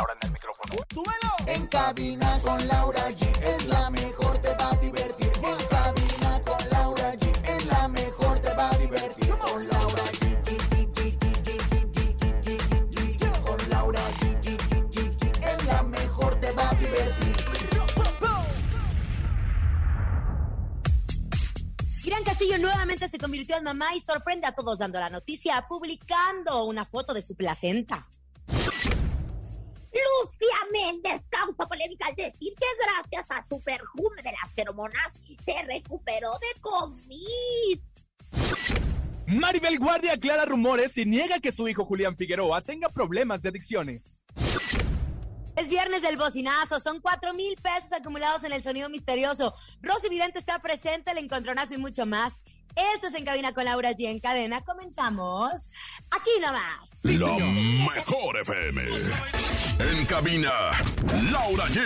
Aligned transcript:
Laura 0.00 0.14
en 0.22 0.26
el 0.28 0.32
micrófono. 0.32 0.74
¡Súbelo! 0.94 1.30
En 1.46 1.66
cabina 1.66 2.38
con 2.42 2.68
Laura 2.68 3.10
G 3.10 3.42
es 3.42 3.66
la 3.66 3.90
mejor, 3.90 4.38
te 4.38 4.48
va 4.54 4.70
a 4.70 4.76
divertir. 4.76 5.30
En 5.42 5.66
cabina 5.66 6.42
con 6.42 6.70
Laura 6.70 7.12
G 7.16 7.48
es 7.50 7.66
la 7.66 7.86
mejor, 7.86 8.38
te 8.38 8.54
va 8.54 8.70
a 8.70 8.78
divertir. 8.78 9.28
Con 9.36 9.68
Laura 9.68 10.02
G. 10.12 10.38
Con 13.44 13.68
Laura 13.68 14.00
G. 14.20 15.66
La 15.66 15.82
mejor, 15.82 16.40
te 16.40 16.50
va 16.52 16.70
a 16.70 16.74
divertir. 16.74 17.36
Gran 22.06 22.24
Castillo 22.24 22.56
nuevamente 22.56 23.06
se 23.06 23.18
convirtió 23.18 23.58
en 23.58 23.64
mamá 23.64 23.94
y 23.94 24.00
sorprende 24.00 24.46
a 24.46 24.52
todos 24.52 24.78
dando 24.78 24.98
la 24.98 25.10
noticia, 25.10 25.66
publicando 25.68 26.64
una 26.64 26.86
foto 26.86 27.12
de 27.12 27.20
su 27.20 27.36
placenta. 27.36 28.08
Lucía 30.22 30.56
Méndez 30.72 31.22
causa 31.30 31.66
polémica 31.66 32.06
al 32.06 32.14
decir 32.14 32.52
que 32.54 32.66
gracias 32.84 33.26
a 33.30 33.46
su 33.48 33.60
perfume 33.60 34.22
de 34.22 34.32
las 34.32 34.52
feromonas 34.54 35.08
se 35.24 35.62
recuperó 35.64 36.30
de 36.38 36.60
COVID. 36.60 37.80
Maribel 39.26 39.78
Guardia 39.78 40.14
aclara 40.14 40.44
rumores 40.44 40.98
y 40.98 41.06
niega 41.06 41.38
que 41.38 41.52
su 41.52 41.68
hijo 41.68 41.84
Julián 41.84 42.16
Figueroa 42.16 42.60
tenga 42.62 42.88
problemas 42.88 43.42
de 43.42 43.50
adicciones. 43.50 44.26
Es 45.56 45.68
viernes 45.68 46.02
del 46.02 46.16
bocinazo, 46.16 46.80
son 46.80 47.00
cuatro 47.00 47.32
mil 47.34 47.56
pesos 47.56 47.92
acumulados 47.92 48.44
en 48.44 48.52
el 48.52 48.62
sonido 48.62 48.88
misterioso. 48.88 49.54
Rosy 49.82 50.08
Vidente 50.08 50.38
está 50.38 50.58
presente, 50.58 51.12
el 51.12 51.18
encontronazo 51.18 51.74
y 51.74 51.78
mucho 51.78 52.06
más. 52.06 52.40
Esto 52.76 53.08
es 53.08 53.14
En 53.14 53.24
Cabina 53.24 53.52
con 53.52 53.64
Laura 53.64 53.90
G. 53.92 54.08
En 54.08 54.18
cadena, 54.20 54.62
comenzamos 54.62 55.70
aquí 56.10 56.30
nomás. 56.40 57.00
La 57.02 57.36
mejor 57.94 58.38
FM. 58.40 58.82
En 59.78 60.06
cabina, 60.06 60.70
Laura 61.32 61.64
G. 61.66 61.76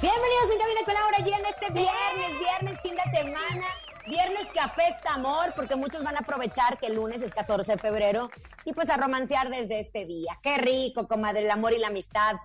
Bienvenidos 0.00 0.50
en 0.52 0.58
Cabina 0.58 0.80
con 0.84 0.94
Laura 0.94 1.18
G 1.18 1.28
en 1.28 1.46
este 1.46 1.70
viernes, 1.72 2.38
viernes, 2.38 2.80
fin 2.80 2.94
de 2.96 3.18
semana. 3.18 3.66
Viernes 4.06 4.48
que 4.52 4.60
apesta 4.60 5.14
amor, 5.14 5.52
porque 5.54 5.76
muchos 5.76 6.02
van 6.02 6.16
a 6.16 6.20
aprovechar 6.20 6.78
que 6.78 6.86
el 6.86 6.96
lunes 6.96 7.22
es 7.22 7.32
14 7.32 7.72
de 7.72 7.78
febrero 7.78 8.30
y 8.64 8.72
pues 8.74 8.90
a 8.90 8.96
romancear 8.96 9.48
desde 9.48 9.78
este 9.78 10.04
día. 10.04 10.38
Qué 10.42 10.58
rico, 10.58 11.06
comadre, 11.06 11.44
el 11.44 11.50
amor 11.50 11.72
y 11.72 11.78
la 11.78 11.86
amistad. 11.86 12.36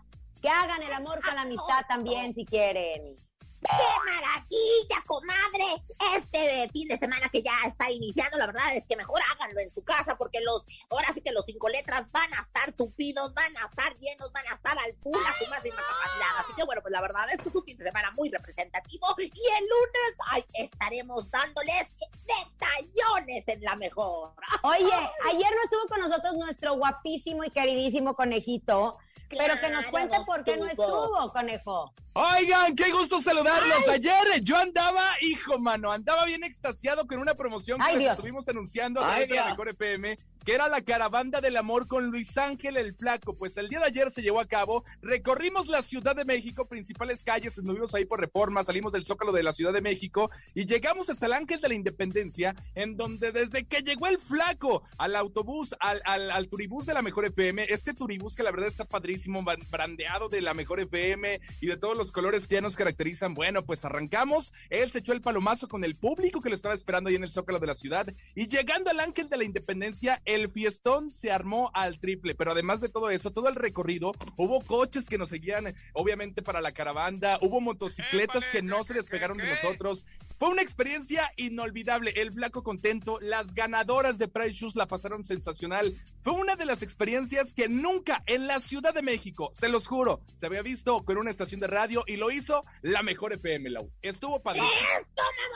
Que 0.42 0.50
hagan 0.50 0.84
el 0.84 0.94
amor 0.94 1.20
con 1.22 1.36
la 1.36 1.42
amistad 1.42 1.82
también 1.90 2.34
si 2.34 2.46
quieren. 2.46 3.18
¡Qué 3.62 4.12
maravilla, 4.12 5.04
comadre! 5.06 5.84
Este 6.16 6.70
fin 6.72 6.88
de 6.88 6.98
semana 6.98 7.30
que 7.30 7.42
ya 7.42 7.52
está 7.68 7.92
iniciando, 7.92 8.38
la 8.38 8.48
verdad 8.48 8.76
es 8.76 8.86
que 8.86 8.96
mejor 8.96 9.22
háganlo 9.32 9.60
en 9.60 9.74
su 9.74 9.84
casa 9.84 10.18
porque 10.18 10.40
los, 10.42 10.66
ahora 10.90 11.14
sí 11.14 11.22
que 11.22 11.32
los 11.32 11.44
cinco 11.46 11.68
letras 11.68 12.12
van 12.12 12.34
a 12.36 12.42
estar 12.42 12.72
tupidos, 12.74 13.34
van 13.34 13.56
a 13.58 13.66
estar 13.66 13.98
llenos, 14.00 14.32
van 14.32 14.48
a 14.48 14.56
estar 14.56 14.78
al 14.80 14.94
full 15.04 15.22
a 15.26 15.38
su 15.38 15.50
máxima 15.50 15.78
capacidad. 15.78 16.40
Así 16.40 16.54
que 16.56 16.64
bueno, 16.64 16.82
pues 16.82 16.92
la 16.92 17.02
verdad 17.02 17.26
es 17.32 17.42
que 17.42 17.50
es 17.50 17.56
un 17.56 17.64
fin 17.64 17.78
de 17.78 17.86
semana 17.86 18.12
muy 18.12 18.30
representativo 18.30 19.08
y 19.18 19.24
el 19.24 19.66
lunes 19.68 20.16
ay, 20.30 20.46
estaremos 20.54 21.30
dándoles 21.30 21.88
detallones 22.26 23.44
en 23.48 23.62
la 23.62 23.76
mejor. 23.76 24.34
Oye, 24.64 24.86
ayer 25.28 25.56
no 25.56 25.64
estuvo 25.64 25.88
con 25.90 26.00
nosotros 26.00 26.36
nuestro 26.36 26.76
guapísimo 26.76 27.44
y 27.44 27.52
queridísimo 27.52 28.16
conejito, 28.16 28.98
pero 29.30 29.60
que 29.60 29.70
nos 29.70 29.86
cuente 29.88 30.18
por 30.26 30.44
qué 30.44 30.58
no 30.58 30.68
estuvo, 30.68 31.32
conejo. 31.34 31.94
Oigan, 32.14 32.76
qué 32.76 32.92
gusto 32.92 33.22
saludarlos. 33.22 33.88
Ayer 33.88 34.42
yo 34.42 34.58
andaba, 34.58 35.12
hijo, 35.22 35.60
mano, 35.60 35.92
andaba 35.92 36.26
bien 36.26 36.44
extasiado 36.44 37.06
con 37.06 37.20
una 37.20 37.36
promoción 37.36 37.80
que 37.80 37.86
Ay, 37.86 38.00
Dios. 38.00 38.14
estuvimos 38.16 38.48
anunciando 38.50 39.00
a 39.00 39.14
Ay, 39.14 39.28
de 39.28 39.36
la. 39.36 39.50
Mejor 39.50 39.70
FM, 39.70 40.18
que 40.44 40.54
era 40.54 40.68
la 40.68 40.82
caravana 40.82 41.40
del 41.40 41.56
amor 41.56 41.88
con 41.88 42.08
Luis 42.08 42.36
Ángel 42.38 42.78
el 42.78 42.96
Flaco. 42.96 43.36
Pues 43.36 43.56
el 43.58 43.70
día 43.70 43.80
de 43.80 43.86
ayer 43.86 44.12
se 44.12 44.24
llevó 44.24 44.40
a 44.40 44.48
cabo, 44.48 44.84
recorrimos 45.02 45.68
la 45.68 45.84
Ciudad 45.84 46.16
de 46.16 46.26
México, 46.26 46.66
principales 46.66 47.24
calles, 47.24 47.56
estuvimos 47.58 47.94
ahí 47.94 48.06
por 48.06 48.20
Reforma, 48.20 48.64
salimos 48.64 48.92
del 48.92 49.06
Zócalo 49.06 49.32
de 49.32 49.44
la 49.44 49.54
Ciudad 49.54 49.72
de 49.72 49.82
México 49.82 50.32
y 50.56 50.66
llegamos 50.66 51.10
hasta 51.12 51.28
el 51.28 51.34
Ángel 51.34 51.62
de 51.62 51.68
la 51.70 51.76
Independencia, 51.76 52.56
en 52.74 52.98
donde 52.98 53.32
desde 53.32 53.66
que 53.66 53.82
llegó 53.82 54.08
el 54.08 54.18
Flaco 54.20 54.82
al 54.98 55.16
autobús, 55.16 55.76
al, 55.80 56.02
al, 56.06 56.32
al 56.32 56.50
turibús 56.50 56.88
de 56.88 56.96
la 56.96 57.04
Mejor 57.04 57.26
FM, 57.26 57.68
este 57.70 57.94
turibús 57.94 58.36
que 58.36 58.44
la 58.44 58.52
verdad 58.52 58.68
está 58.68 58.84
padrísimo, 58.86 59.44
brandeado 59.70 60.28
de 60.28 60.42
la 60.42 60.56
Mejor 60.56 60.80
FM 60.80 61.40
y 61.62 61.68
de 61.68 61.78
todos 61.78 61.99
los 62.00 62.12
colores 62.14 62.48
que 62.48 62.56
ya 62.56 62.62
nos 62.62 62.78
caracterizan. 62.78 63.34
Bueno, 63.34 63.64
pues 63.66 63.84
arrancamos. 63.84 64.54
Él 64.70 64.90
se 64.90 65.00
echó 65.00 65.12
el 65.12 65.22
palomazo 65.22 65.68
con 65.68 65.84
el 65.84 65.96
público 65.96 66.42
que 66.42 66.50
lo 66.50 66.56
estaba 66.56 66.74
esperando 66.74 67.10
ahí 67.10 67.16
en 67.16 67.26
el 67.26 67.32
Zócalo 67.32 67.60
de 67.60 67.68
la 67.68 67.76
ciudad. 67.76 68.08
Y 68.36 68.48
llegando 68.48 68.90
al 68.90 69.02
Ángel 69.02 69.30
de 69.30 69.38
la 69.38 69.44
Independencia, 69.44 70.22
el 70.26 70.50
fiestón 70.50 71.12
se 71.12 71.32
armó 71.32 71.72
al 71.74 72.00
triple. 72.00 72.36
Pero 72.36 72.54
además 72.54 72.80
de 72.80 72.88
todo 72.88 73.10
eso, 73.10 73.32
todo 73.32 73.50
el 73.50 73.56
recorrido, 73.56 74.14
hubo 74.38 74.62
coches 74.62 75.08
que 75.10 75.18
nos 75.18 75.30
seguían, 75.30 75.76
obviamente, 75.94 76.42
para 76.42 76.62
la 76.62 76.72
caravana. 76.72 77.38
Hubo 77.42 77.60
motocicletas 77.60 78.46
que 78.46 78.62
no 78.62 78.84
se 78.84 78.94
despegaron 78.94 79.38
de 79.38 79.50
nosotros. 79.50 80.06
Fue 80.40 80.48
una 80.50 80.62
experiencia 80.62 81.32
inolvidable. 81.36 82.14
El 82.16 82.32
flaco 82.32 82.64
contento. 82.64 83.20
Las 83.20 83.54
ganadoras 83.54 84.18
de 84.18 84.30
Price 84.30 84.54
Shoes 84.54 84.76
la 84.78 84.88
pasaron 84.88 85.26
sensacional. 85.26 85.94
Fue 86.24 86.32
una 86.32 86.56
de 86.56 86.66
las 86.66 86.82
experiencias 86.82 87.54
que 87.54 87.68
nunca 87.68 88.24
en 88.26 88.48
la 88.48 88.62
Ciudad 88.62 88.94
de 88.94 89.02
México, 89.02 89.52
se 89.54 89.68
los 89.68 89.86
juro, 89.88 90.22
se 90.36 90.46
había 90.46 90.62
visto 90.62 91.04
con 91.04 91.18
una 91.18 91.30
estación 91.32 91.60
de 91.60 91.68
radio 91.68 92.04
y 92.08 92.16
lo 92.16 92.32
hizo 92.32 92.64
la 92.82 93.04
mejor 93.04 93.34
FM, 93.34 93.70
Lau. 93.70 93.92
Estuvo 94.02 94.42
padre. 94.42 94.62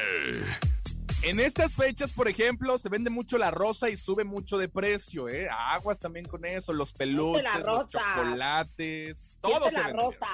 En 1.22 1.40
estas 1.40 1.74
fechas, 1.74 2.12
por 2.12 2.28
ejemplo, 2.28 2.78
se 2.78 2.88
vende 2.88 3.10
mucho 3.10 3.36
la 3.38 3.50
rosa 3.50 3.88
y 3.88 3.96
sube 3.96 4.24
mucho 4.24 4.58
de 4.58 4.68
precio, 4.68 5.28
¿eh? 5.28 5.48
Aguas 5.50 5.98
también 5.98 6.26
con 6.26 6.44
eso, 6.44 6.72
los 6.72 6.92
peluches, 6.92 7.42
la 7.42 7.58
los 7.58 7.64
rosa? 7.64 7.98
chocolates, 8.14 9.18
¿Quién 9.18 9.58
todo 9.58 9.64
te 9.64 9.70
se 9.70 9.78
la 9.80 9.88
rosa? 9.88 10.26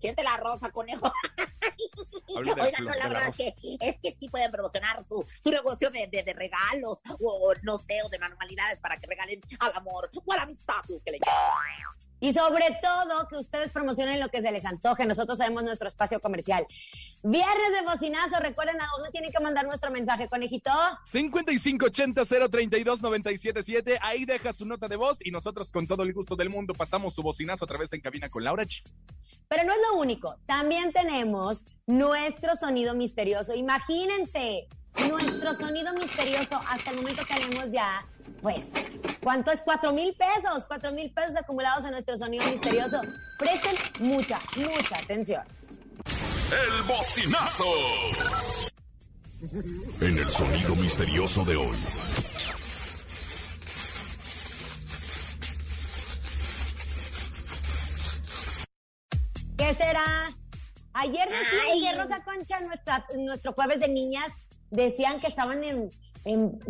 ¿Quién 0.00 0.14
te 0.14 0.22
la 0.22 0.36
rosa, 0.36 0.70
conejo? 0.70 1.12
Oigan, 2.36 2.84
no, 2.84 2.94
la 2.94 3.08
verdad 3.08 3.34
que 3.36 3.54
es 3.80 3.96
que 4.00 4.16
sí 4.20 4.28
pueden 4.28 4.52
promocionar 4.52 5.04
su, 5.08 5.26
su 5.42 5.50
negocio 5.50 5.90
de, 5.90 6.06
de, 6.06 6.22
de 6.22 6.32
regalos 6.34 6.98
o 7.20 7.52
no 7.62 7.78
sé, 7.78 7.98
o 8.04 8.08
de 8.08 8.18
manualidades 8.20 8.78
para 8.78 8.98
que 9.00 9.08
regalen 9.08 9.40
al 9.58 9.72
amor 9.74 10.08
o 10.14 10.32
a 10.32 10.36
la 10.36 10.42
amistad, 10.42 10.82
que 11.04 11.10
le 11.10 11.18
llaman. 11.18 12.07
Y 12.20 12.32
sobre 12.32 12.76
todo 12.82 13.28
que 13.28 13.36
ustedes 13.36 13.70
promocionen 13.70 14.18
lo 14.20 14.28
que 14.28 14.42
se 14.42 14.50
les 14.50 14.64
antoje. 14.64 15.06
Nosotros 15.06 15.38
sabemos 15.38 15.62
nuestro 15.64 15.86
espacio 15.88 16.20
comercial. 16.20 16.66
Viernes 17.22 17.72
de 17.72 17.82
bocinazo. 17.82 18.40
Recuerden 18.40 18.80
a 18.80 18.88
dónde 18.96 19.10
tienen 19.10 19.30
que 19.30 19.40
mandar 19.40 19.66
nuestro 19.66 19.90
mensaje, 19.90 20.28
conejito. 20.28 20.70
5580-032-977. 21.12 23.98
Ahí 24.02 24.24
deja 24.24 24.52
su 24.52 24.66
nota 24.66 24.88
de 24.88 24.96
voz 24.96 25.24
y 25.24 25.30
nosotros 25.30 25.70
con 25.70 25.86
todo 25.86 26.02
el 26.02 26.12
gusto 26.12 26.34
del 26.36 26.50
mundo 26.50 26.74
pasamos 26.74 27.14
su 27.14 27.22
bocinazo 27.22 27.64
a 27.64 27.68
través 27.68 27.90
de 27.90 27.98
En 27.98 28.02
Cabina 28.02 28.28
con 28.28 28.42
Laura 28.44 28.64
G. 28.64 28.82
Pero 29.48 29.64
no 29.64 29.72
es 29.72 29.78
lo 29.90 29.98
único. 29.98 30.36
También 30.46 30.92
tenemos 30.92 31.64
nuestro 31.86 32.54
sonido 32.54 32.94
misterioso. 32.94 33.54
Imagínense, 33.54 34.68
nuestro 35.08 35.54
sonido 35.54 35.94
misterioso. 35.94 36.60
Hasta 36.68 36.90
el 36.90 36.96
momento 36.96 37.22
tenemos 37.26 37.70
ya 37.70 38.06
pues, 38.42 38.72
¿cuánto 39.28 39.50
es? 39.50 39.60
Cuatro 39.60 39.92
mil 39.92 40.14
pesos, 40.14 40.64
cuatro 40.64 40.90
mil 40.90 41.12
pesos 41.12 41.36
acumulados 41.36 41.84
en 41.84 41.90
nuestro 41.90 42.16
sonido 42.16 42.46
misterioso. 42.46 42.98
Presten 43.38 43.76
mucha, 44.00 44.40
mucha 44.56 44.96
atención. 44.96 45.42
El 46.50 46.82
bocinazo. 46.84 47.64
En 50.00 50.16
el 50.16 50.30
sonido 50.30 50.74
misterioso 50.76 51.44
de 51.44 51.56
hoy. 51.56 51.76
¿Qué 59.58 59.74
será? 59.74 60.30
Ayer 60.94 61.28
decía, 61.28 62.02
Rosa 62.02 62.24
Concha, 62.24 62.60
nuestra, 62.60 63.04
nuestro 63.14 63.52
jueves 63.52 63.78
de 63.78 63.88
niñas, 63.88 64.32
decían 64.70 65.20
que 65.20 65.26
estaban 65.26 65.62
en 65.64 65.90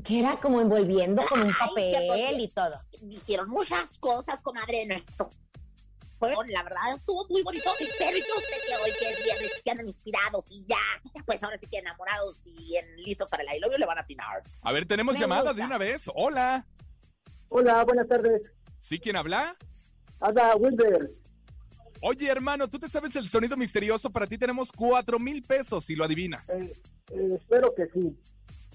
que 0.04 0.18
era 0.18 0.38
como 0.40 0.60
envolviendo 0.60 1.22
con 1.28 1.42
un 1.42 1.52
papel 1.52 2.40
y 2.40 2.48
todo. 2.48 2.74
Dijeron 3.00 3.48
muchas 3.48 3.98
cosas, 3.98 4.40
comadre, 4.40 4.86
nuestro 4.86 5.30
la 6.20 6.62
verdad 6.62 6.96
estuvo 6.96 7.26
muy 7.28 7.42
bonito, 7.42 7.70
pero 7.98 8.18
yo 8.18 8.24
sé 8.40 8.56
que 8.66 8.76
hoy 8.82 8.90
que 8.98 9.10
es 9.10 9.24
viernes 9.24 9.60
que 9.62 9.70
andan 9.70 9.86
inspirados 9.86 10.44
y 10.50 10.64
ya, 10.66 10.76
pues 11.24 11.42
ahora 11.42 11.58
sí 11.58 11.66
que 11.66 11.78
enamorados 11.78 12.40
y 12.44 12.74
listos 13.04 13.28
para 13.28 13.44
el 13.44 13.48
I 13.56 13.78
le 13.78 13.86
van 13.86 13.98
a 13.98 14.00
atinar. 14.00 14.42
A 14.62 14.72
ver, 14.72 14.86
tenemos 14.86 15.18
llamada 15.18 15.52
de 15.54 15.62
una 15.62 15.78
vez. 15.78 16.10
Hola. 16.14 16.66
Hola, 17.48 17.84
buenas 17.84 18.08
tardes. 18.08 18.42
¿Sí 18.80 18.98
quién 18.98 19.16
habla? 19.16 19.56
Habla 20.20 20.56
Wilber. 20.56 21.12
Oye, 22.00 22.28
hermano, 22.28 22.68
¿tú 22.68 22.78
te 22.78 22.88
sabes 22.88 23.14
el 23.16 23.28
sonido 23.28 23.56
misterioso? 23.56 24.10
Para 24.10 24.26
ti 24.26 24.38
tenemos 24.38 24.70
cuatro 24.72 25.18
mil 25.18 25.42
pesos 25.42 25.84
si 25.84 25.94
lo 25.94 26.04
adivinas. 26.04 26.48
Eh, 26.50 26.80
eh, 27.12 27.36
espero 27.36 27.74
que 27.74 27.86
sí. 27.92 28.16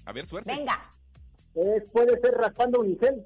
A 0.06 0.12
ver, 0.12 0.26
suerte. 0.26 0.52
Venga. 0.52 0.90
puede 1.92 2.20
ser 2.20 2.34
raspando 2.34 2.80
unicel. 2.80 3.24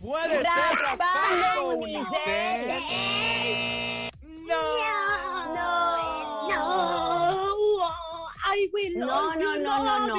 Puede 0.00 0.36
ser 0.36 0.44
raspando 0.44 1.76
unicel. 1.76 2.72
No. 4.46 4.56
No. 5.54 6.48
No. 6.48 7.52
No, 8.96 9.34
no, 9.34 9.56
no, 9.56 9.84
no, 9.84 10.06
no. 10.06 10.14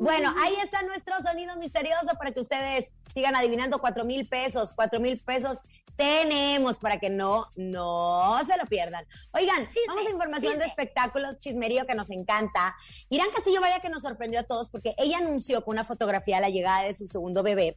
Bueno, 0.00 0.34
ahí 0.42 0.56
está 0.62 0.82
nuestro 0.82 1.14
sonido 1.22 1.56
misterioso 1.56 2.14
para 2.18 2.32
que 2.32 2.40
ustedes 2.40 2.90
sigan 3.06 3.36
adivinando 3.36 3.78
cuatro 3.78 4.04
mil 4.04 4.28
pesos, 4.28 4.72
cuatro 4.72 5.00
mil 5.00 5.18
pesos 5.20 5.62
tenemos 5.96 6.78
para 6.78 6.98
que 6.98 7.10
no, 7.10 7.48
no 7.56 8.40
se 8.44 8.56
lo 8.56 8.66
pierdan. 8.66 9.06
Oigan, 9.32 9.68
vamos 9.86 10.06
a 10.06 10.10
información 10.10 10.58
de 10.58 10.64
espectáculos, 10.64 11.38
chismerío 11.38 11.86
que 11.86 11.94
nos 11.94 12.10
encanta. 12.10 12.74
Irán 13.08 13.28
Castillo, 13.32 13.60
vaya 13.60 13.80
que 13.80 13.88
nos 13.88 14.02
sorprendió 14.02 14.40
a 14.40 14.44
todos 14.44 14.70
porque 14.70 14.94
ella 14.98 15.18
anunció 15.18 15.64
con 15.64 15.74
una 15.74 15.84
fotografía 15.84 16.40
la 16.40 16.48
llegada 16.48 16.82
de 16.82 16.94
su 16.94 17.06
segundo 17.06 17.42
bebé, 17.42 17.76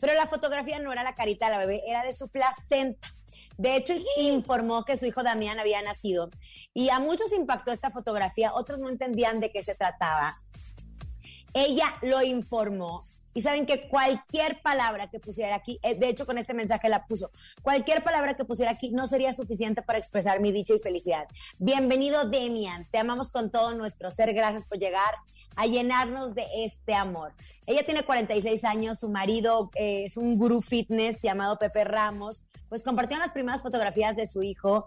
pero 0.00 0.14
la 0.14 0.26
fotografía 0.26 0.78
no 0.78 0.92
era 0.92 1.02
la 1.02 1.14
carita 1.14 1.46
de 1.46 1.52
la 1.52 1.58
bebé, 1.58 1.82
era 1.86 2.04
de 2.04 2.12
su 2.12 2.28
placenta. 2.28 3.08
De 3.58 3.76
hecho, 3.76 3.94
informó 4.18 4.84
que 4.84 4.96
su 4.96 5.06
hijo 5.06 5.22
Damián 5.22 5.58
había 5.58 5.82
nacido 5.82 6.30
y 6.72 6.90
a 6.90 7.00
muchos 7.00 7.32
impactó 7.32 7.72
esta 7.72 7.90
fotografía, 7.90 8.54
otros 8.54 8.78
no 8.78 8.88
entendían 8.88 9.40
de 9.40 9.50
qué 9.50 9.62
se 9.62 9.74
trataba. 9.74 10.34
Ella 11.54 11.94
lo 12.02 12.22
informó 12.22 13.02
y 13.36 13.42
saben 13.42 13.66
que 13.66 13.86
cualquier 13.86 14.62
palabra 14.62 15.10
que 15.10 15.20
pusiera 15.20 15.56
aquí, 15.56 15.78
eh, 15.82 15.94
de 15.94 16.08
hecho 16.08 16.24
con 16.24 16.38
este 16.38 16.54
mensaje 16.54 16.88
la 16.88 17.04
puso, 17.04 17.30
cualquier 17.60 18.02
palabra 18.02 18.34
que 18.34 18.46
pusiera 18.46 18.70
aquí 18.70 18.92
no 18.92 19.06
sería 19.06 19.34
suficiente 19.34 19.82
para 19.82 19.98
expresar 19.98 20.40
mi 20.40 20.52
dicha 20.52 20.72
y 20.72 20.78
felicidad. 20.78 21.28
Bienvenido 21.58 22.26
Demian, 22.26 22.88
te 22.90 22.96
amamos 22.96 23.30
con 23.30 23.50
todo 23.50 23.74
nuestro 23.74 24.10
ser, 24.10 24.32
gracias 24.32 24.64
por 24.64 24.78
llegar 24.78 25.16
a 25.54 25.66
llenarnos 25.66 26.34
de 26.34 26.46
este 26.64 26.94
amor. 26.94 27.34
Ella 27.66 27.84
tiene 27.84 28.04
46 28.04 28.64
años, 28.64 29.00
su 29.00 29.10
marido 29.10 29.70
eh, 29.74 30.04
es 30.06 30.16
un 30.16 30.38
gurú 30.38 30.62
fitness 30.62 31.20
llamado 31.20 31.58
Pepe 31.58 31.84
Ramos, 31.84 32.42
pues 32.70 32.82
compartieron 32.82 33.20
las 33.20 33.32
primeras 33.32 33.60
fotografías 33.60 34.16
de 34.16 34.24
su 34.24 34.42
hijo. 34.42 34.86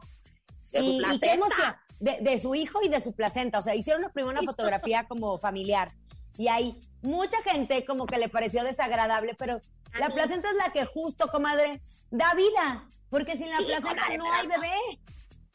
y, 0.71 1.03
qué 1.19 1.33
emoción, 1.33 1.75
de, 1.99 2.37
su 2.39 2.55
hijo 2.55 2.79
y 2.83 2.89
de 2.89 2.99
su 2.99 3.13
placenta, 3.13 3.59
o 3.59 3.61
sea, 3.61 3.75
hicieron 3.75 4.05
una 4.05 4.11
primera 4.11 4.41
fotografía 4.43 5.05
como 5.07 5.37
familiar. 5.37 5.91
Y 6.39 6.47
ahí 6.47 6.79
mucha 7.01 7.41
gente 7.41 7.83
como 7.83 8.05
que 8.05 8.17
le 8.17 8.29
pareció 8.29 8.63
desagradable, 8.63 9.35
pero 9.35 9.59
la 9.99 10.07
placenta 10.07 10.49
es 10.49 10.55
la 10.55 10.71
que 10.71 10.85
justo, 10.85 11.27
comadre, 11.27 11.81
da 12.11 12.33
vida, 12.33 12.89
porque 13.09 13.35
sin 13.35 13.49
la 13.49 13.57
placenta 13.57 14.15
no 14.17 14.31
hay 14.31 14.47
bebé. 14.47 14.71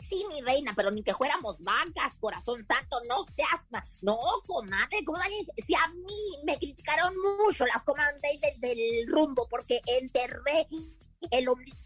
Sí, 0.06 0.26
mi 0.28 0.42
reina, 0.42 0.74
pero 0.76 0.90
ni 0.90 1.02
que 1.02 1.14
fuéramos 1.14 1.56
vacas, 1.60 2.18
corazón 2.20 2.66
santo, 2.68 3.00
no 3.08 3.24
seas... 3.34 3.86
No, 4.02 4.18
comadre, 4.46 5.02
comadre, 5.06 5.30
si 5.66 5.74
a 5.74 5.88
mí 5.88 6.44
me 6.44 6.58
criticaron 6.58 7.14
mucho 7.16 7.64
las 7.64 7.82
comadres 7.82 8.60
del 8.60 9.06
rumbo 9.06 9.48
porque 9.48 9.80
enterré 9.86 10.68
el 11.30 11.48
ombligo 11.48 11.78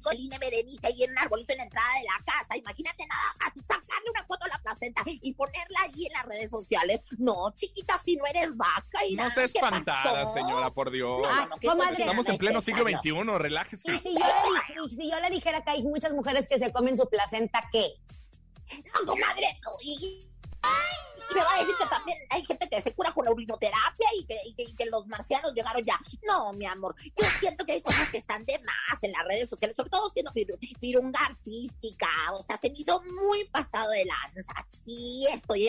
Coline 0.00 0.38
Berenice 0.38 0.90
y 0.96 1.04
en 1.04 1.12
un 1.12 1.18
arbolito 1.18 1.52
en 1.52 1.58
la 1.58 1.64
entrada 1.64 1.88
de 1.98 2.04
la 2.04 2.24
casa. 2.24 2.56
Imagínate 2.56 3.06
nada 3.06 3.22
más 3.38 3.52
sacarle 3.66 4.10
una 4.10 4.24
foto 4.24 4.44
a 4.44 4.48
la 4.48 4.62
placenta 4.62 5.02
y 5.06 5.32
ponerla 5.34 5.80
allí 5.82 6.06
en 6.06 6.12
las 6.12 6.24
redes 6.26 6.50
sociales. 6.50 7.00
No, 7.18 7.52
chiquita, 7.54 8.00
si 8.04 8.16
no 8.16 8.24
eres 8.26 8.56
vaca. 8.56 9.04
Y 9.08 9.16
no 9.16 9.30
se 9.30 9.44
espantada, 9.44 10.32
señora, 10.32 10.70
por 10.70 10.90
Dios. 10.90 11.26
Estamos 11.60 12.28
en 12.28 12.38
pleno 12.38 12.60
siglo 12.60 12.84
XXI, 12.84 13.38
relájese. 13.38 13.94
¿Y 13.94 13.98
si, 13.98 14.14
yo 14.14 14.20
le, 14.20 14.86
y 14.86 14.94
si 14.94 15.10
yo 15.10 15.20
le 15.20 15.30
dijera 15.30 15.62
que 15.62 15.70
hay 15.70 15.82
muchas 15.82 16.12
mujeres 16.12 16.46
que 16.46 16.58
se 16.58 16.72
comen 16.72 16.96
su 16.96 17.08
placenta, 17.08 17.68
¿qué? 17.72 17.94
No, 18.94 19.06
comadre. 19.06 19.60
Ay, 20.62 20.96
y 21.30 21.34
me 21.34 21.40
va 21.40 21.54
a 21.54 21.58
decir 21.60 21.74
que 21.76 21.86
también 21.86 22.18
hay 22.28 22.44
gente 22.44 22.68
que 22.68 22.82
se 22.82 22.94
cura 22.94 23.12
con 23.12 23.24
la 23.24 23.32
urinoterapia 23.32 24.08
y 24.14 24.24
que, 24.74 24.86
los 24.90 25.06
marcianos 25.06 25.54
llegaron 25.54 25.84
ya. 25.84 26.00
No, 26.26 26.52
mi 26.52 26.66
amor, 26.66 26.96
yo 27.04 27.26
siento 27.38 27.64
que 27.64 27.72
hay 27.72 27.82
cosas 27.82 28.08
que 28.08 28.18
están 28.18 28.44
de 28.44 28.58
más 28.58 29.02
en 29.02 29.12
las 29.12 29.24
redes 29.24 29.48
sociales, 29.48 29.76
sobre 29.76 29.90
todo 29.90 30.10
siendo 30.10 30.32
firunga 30.80 31.20
artística. 31.20 32.08
O 32.32 32.42
sea, 32.42 32.58
se 32.58 32.70
me 32.70 32.78
hizo 32.78 33.00
muy 33.02 33.44
pasado 33.44 33.90
de 33.90 34.04
lanza. 34.04 34.66
Sí, 34.84 35.26
estoy 35.32 35.68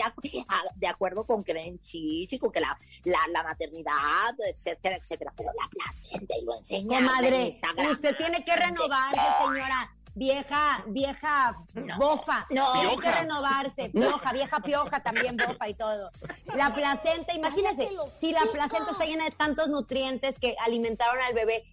de 0.74 0.86
acuerdo 0.88 1.24
con 1.24 1.44
que 1.44 1.54
ven 1.54 1.80
chichi, 1.82 2.38
con 2.38 2.50
que 2.50 2.60
la, 2.60 2.76
la, 3.04 3.42
maternidad, 3.44 4.34
etcétera, 4.38 4.96
etcétera. 4.96 5.32
Pero 5.36 5.50
la 5.52 5.68
placenta 5.68 6.34
y 6.36 6.44
lo 6.44 6.56
enseñan. 6.56 7.04
Comadre, 7.04 7.60
usted 7.90 8.16
tiene 8.16 8.44
que 8.44 8.56
renovarse, 8.56 9.20
señora 9.38 9.94
vieja, 10.14 10.84
vieja 10.86 11.56
bofa. 11.96 12.46
No, 12.50 12.72
Tiene 12.72 12.96
que 12.96 13.12
renovarse. 13.12 13.90
Pioja, 13.90 14.32
vieja 14.32 14.60
pioja 14.60 15.02
también 15.02 15.36
bofa 15.36 15.68
y 15.68 15.74
todo. 15.74 16.10
La 16.54 16.72
placenta, 16.74 17.34
imagínese, 17.34 17.88
si 18.20 18.32
la 18.32 18.42
placenta 18.52 18.92
está 18.92 19.04
llena 19.04 19.24
de 19.24 19.30
tantos 19.32 19.68
nutrientes 19.68 20.38
que 20.38 20.56
alimentaron 20.64 21.20
al 21.22 21.34
bebé, 21.34 21.64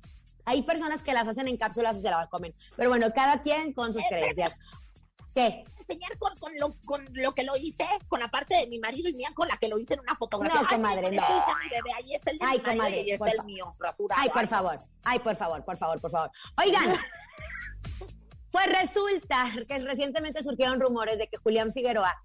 hay 0.46 0.64
personas 0.64 1.04
que 1.04 1.14
las 1.14 1.28
hacen 1.28 1.48
en 1.48 1.58
cápsulas 1.58 1.98
y 1.98 2.02
se 2.02 2.10
la 2.10 2.28
comen. 2.28 2.54
Pero 2.76 2.90
bueno, 2.90 3.08
cada 3.14 3.42
quien 3.42 3.74
con 3.74 3.94
sus 3.94 4.04
creencias. 4.08 4.58
¿Qué? 5.36 5.64
enseñar 5.90 6.18
con, 6.18 6.38
con, 6.38 6.52
lo, 6.58 6.76
con 6.86 7.08
lo 7.14 7.34
que 7.34 7.44
lo 7.44 7.56
hice, 7.58 7.86
con 8.08 8.20
la 8.20 8.30
parte 8.30 8.56
de 8.56 8.68
mi 8.68 8.80
marido 8.80 9.10
y 9.10 9.14
mía, 9.14 9.30
con 9.34 9.48
la 9.48 9.58
que 9.58 9.68
lo 9.68 9.80
hice 9.80 9.96
en 9.96 10.02
una 10.02 10.16
fotografía. 10.16 10.62
No, 10.62 10.68
comadre, 10.68 11.12
no. 11.12 11.24
Ahí 11.24 12.14
está 12.14 12.32
el 12.32 12.38
de 12.40 12.46
Ay, 12.46 12.60
comadre, 12.60 13.02
y 13.02 13.12
está 13.12 13.32
el 13.32 13.44
mío, 13.44 13.66
Ay, 14.12 14.30
por 14.30 14.48
favor. 14.48 14.80
Ay, 15.04 15.20
por 15.20 15.36
favor, 15.36 15.66
por 15.66 15.78
favor, 15.78 16.00
por 16.00 16.12
favor. 16.12 16.32
Oigan, 16.58 16.94
Pues 18.52 18.66
resulta 18.68 19.46
que 19.68 19.80
recientemente 19.80 20.44
surgieron 20.44 20.80
rumores 20.80 21.20
de 21.20 21.28
que 21.28 21.38
Julián 21.38 21.72
Figueroa, 21.72 22.16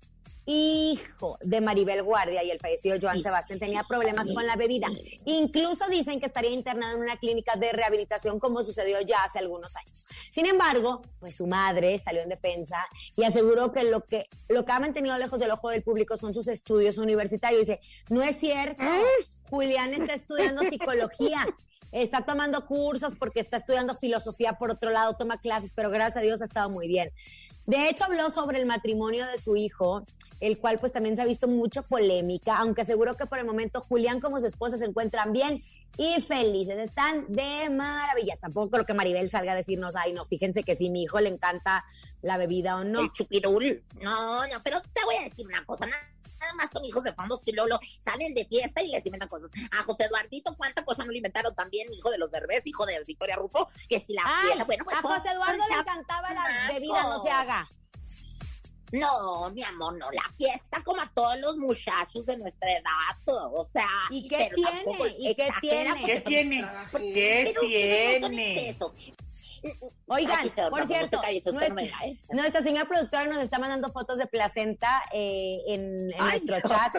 hijo 0.47 1.39
de 1.41 1.61
Maribel 1.61 2.03
Guardia 2.03 2.43
y 2.43 2.51
el 2.51 2.59
fallecido 2.59 2.97
Joan 3.01 3.19
Sebastián, 3.19 3.59
tenía 3.59 3.83
problemas 3.83 4.33
con 4.33 4.47
la 4.47 4.57
bebida. 4.57 4.89
Incluso 5.25 5.87
dicen 5.89 6.21
que 6.21 6.27
estaría 6.27 6.51
internado 6.51 6.97
en 6.97 7.03
una 7.03 7.17
clínica 7.17 7.57
de 7.57 7.73
rehabilitación 7.73 8.39
como 8.39 8.63
sucedió 8.63 9.01
ya 9.01 9.25
hace 9.25 9.39
algunos 9.39 9.77
años. 9.77 10.07
Sin 10.31 10.47
embargo, 10.47 11.03
pues 11.21 11.37
su 11.37 11.47
madre 11.47 11.99
salió 11.99 12.23
en 12.23 12.29
defensa 12.29 12.79
y 13.17 13.25
aseguró 13.25 13.73
que 13.73 13.85
lo 13.85 14.03
que, 14.05 14.29
lo 14.49 14.65
que 14.65 14.73
ha 14.73 14.81
mantenido 14.81 15.17
lejos 15.19 15.41
del 15.41 15.51
ojo 15.51 15.71
del 15.71 15.83
público 15.83 16.17
son 16.17 16.35
sus 16.35 16.49
estudios 16.49 16.99
universitarios. 16.99 17.67
Dice, 17.67 17.81
no 18.11 18.23
es 18.23 18.37
cierto. 18.37 18.85
Julián 19.45 19.95
está 19.95 20.15
estudiando 20.15 20.63
psicología 20.63 21.47
está 22.03 22.23
tomando 22.23 22.67
cursos 22.67 23.15
porque 23.17 23.41
está 23.41 23.57
estudiando 23.57 23.95
filosofía 23.95 24.55
por 24.55 24.71
otro 24.71 24.91
lado, 24.91 25.15
toma 25.15 25.39
clases, 25.39 25.73
pero 25.75 25.91
gracias 25.91 26.19
a 26.19 26.21
Dios 26.21 26.43
ha 26.43 26.45
estado 26.45 26.71
muy 26.71 26.89
bien. 26.89 27.11
De 27.67 27.89
hecho, 27.89 28.05
habló 28.05 28.31
sobre 28.31 28.59
el 28.59 28.67
matrimonio 28.67 29.27
de 29.27 29.39
su 29.39 29.57
hijo 29.57 30.05
el 30.41 30.59
cual 30.59 30.79
pues 30.79 30.93
también 30.93 31.17
se 31.17 31.23
ha 31.23 31.25
visto 31.25 31.49
mucha 31.49 31.83
polémica, 31.83 32.57
aunque 32.59 32.83
aseguro 32.83 33.15
que 33.15 33.27
por 33.27 33.39
el 33.39 33.47
momento 33.47 33.81
Julián 33.81 34.21
como 34.21 34.39
su 34.39 34.47
esposa 34.47 34.77
se 34.77 34.85
encuentran 34.85 35.33
bien 35.33 35.63
y 35.97 36.21
felices, 36.21 36.77
están 36.79 37.25
de 37.29 37.71
maravilla. 37.71 38.37
Tampoco 38.41 38.71
creo 38.71 38.85
que 38.85 38.95
Maribel 38.95 39.31
salga 39.31 39.53
a 39.53 39.57
decirnos, 39.57 39.95
ay, 39.97 40.13
no, 40.13 40.25
fíjense 40.25 40.63
que 40.63 40.75
si 40.75 40.91
mi 40.91 41.05
hijo 41.05 41.21
le 41.21 41.29
encanta 41.29 41.85
la 42.21 42.37
bebida 42.37 42.77
o 42.77 42.85
no. 42.85 43.01
El 43.01 43.13
chupirul. 43.13 43.83
No, 44.03 44.47
no, 44.47 44.61
pero 44.63 44.81
te 44.81 45.05
voy 45.05 45.17
a 45.17 45.23
decir 45.23 45.47
una 45.47 45.65
cosa, 45.65 45.87
nada 46.45 46.55
más 46.55 46.71
son 46.73 46.85
hijos 46.85 47.03
de 47.03 47.13
famosos 47.13 47.47
y 47.49 47.53
Lolo 47.53 47.79
salen 48.05 48.35
de 48.35 48.45
fiesta 48.45 48.83
y 48.83 48.91
les 48.91 49.05
inventan 49.05 49.29
cosas. 49.29 49.51
A 49.73 49.83
José 49.83 50.05
Eduardito, 50.05 50.55
¿cuánta 50.57 50.85
cosa 50.85 51.05
no 51.05 51.11
le 51.11 51.19
inventaron 51.19 51.55
también? 51.55 51.93
Hijo 51.93 52.11
de 52.11 52.19
los 52.19 52.31
Derbez, 52.31 52.67
hijo 52.67 52.87
de 52.87 53.03
Victoria 53.05 53.37
Rufo, 53.37 53.69
que 53.89 54.01
si 54.01 54.15
la 54.15 54.23
Ay, 54.25 54.47
fiesta, 54.47 54.65
bueno, 54.65 54.85
pues 54.85 54.97
a 54.97 55.03
José 55.03 55.29
Eduardo 55.31 55.65
le 55.69 55.75
encantaba 55.75 56.33
la 56.33 56.45
bebida, 56.73 57.03
no 57.03 57.23
se 57.23 57.31
haga. 57.31 57.69
No, 58.93 59.51
mi 59.51 59.63
amor, 59.65 59.97
no, 59.97 60.09
la 60.13 60.23
fiesta 60.39 60.81
como 60.85 61.01
a 61.01 61.11
todos 61.13 61.37
los 61.41 61.57
muchachos 61.57 62.25
de 62.27 62.37
nuestra 62.37 62.71
edad, 62.71 63.19
o 63.27 63.69
sea... 63.73 63.89
¿Y 64.11 64.29
qué 64.29 64.51
tiene? 64.55 64.85
¿Y 65.19 65.35
qué 65.35 65.51
tiene? 65.61 66.05
¿Qué 66.05 66.21
tiene? 66.21 66.65
¿Qué 66.93 67.55
tiene? 67.61 68.79
Oigan, 70.07 70.49
por 70.71 70.87
cierto, 70.87 71.21
nuestra, 71.53 72.07
¿eh? 72.07 72.63
señora 72.63 72.87
productora 72.87 73.27
nos 73.27 73.43
está 73.43 73.59
mandando 73.59 73.93
fotos 73.93 74.19
de 74.19 74.27
placenta 74.27 75.03
eh, 75.13 75.59
en, 75.69 76.11
en 76.13 76.21
Ay, 76.21 76.41
nuestro 76.43 76.69
chat. 76.69 76.95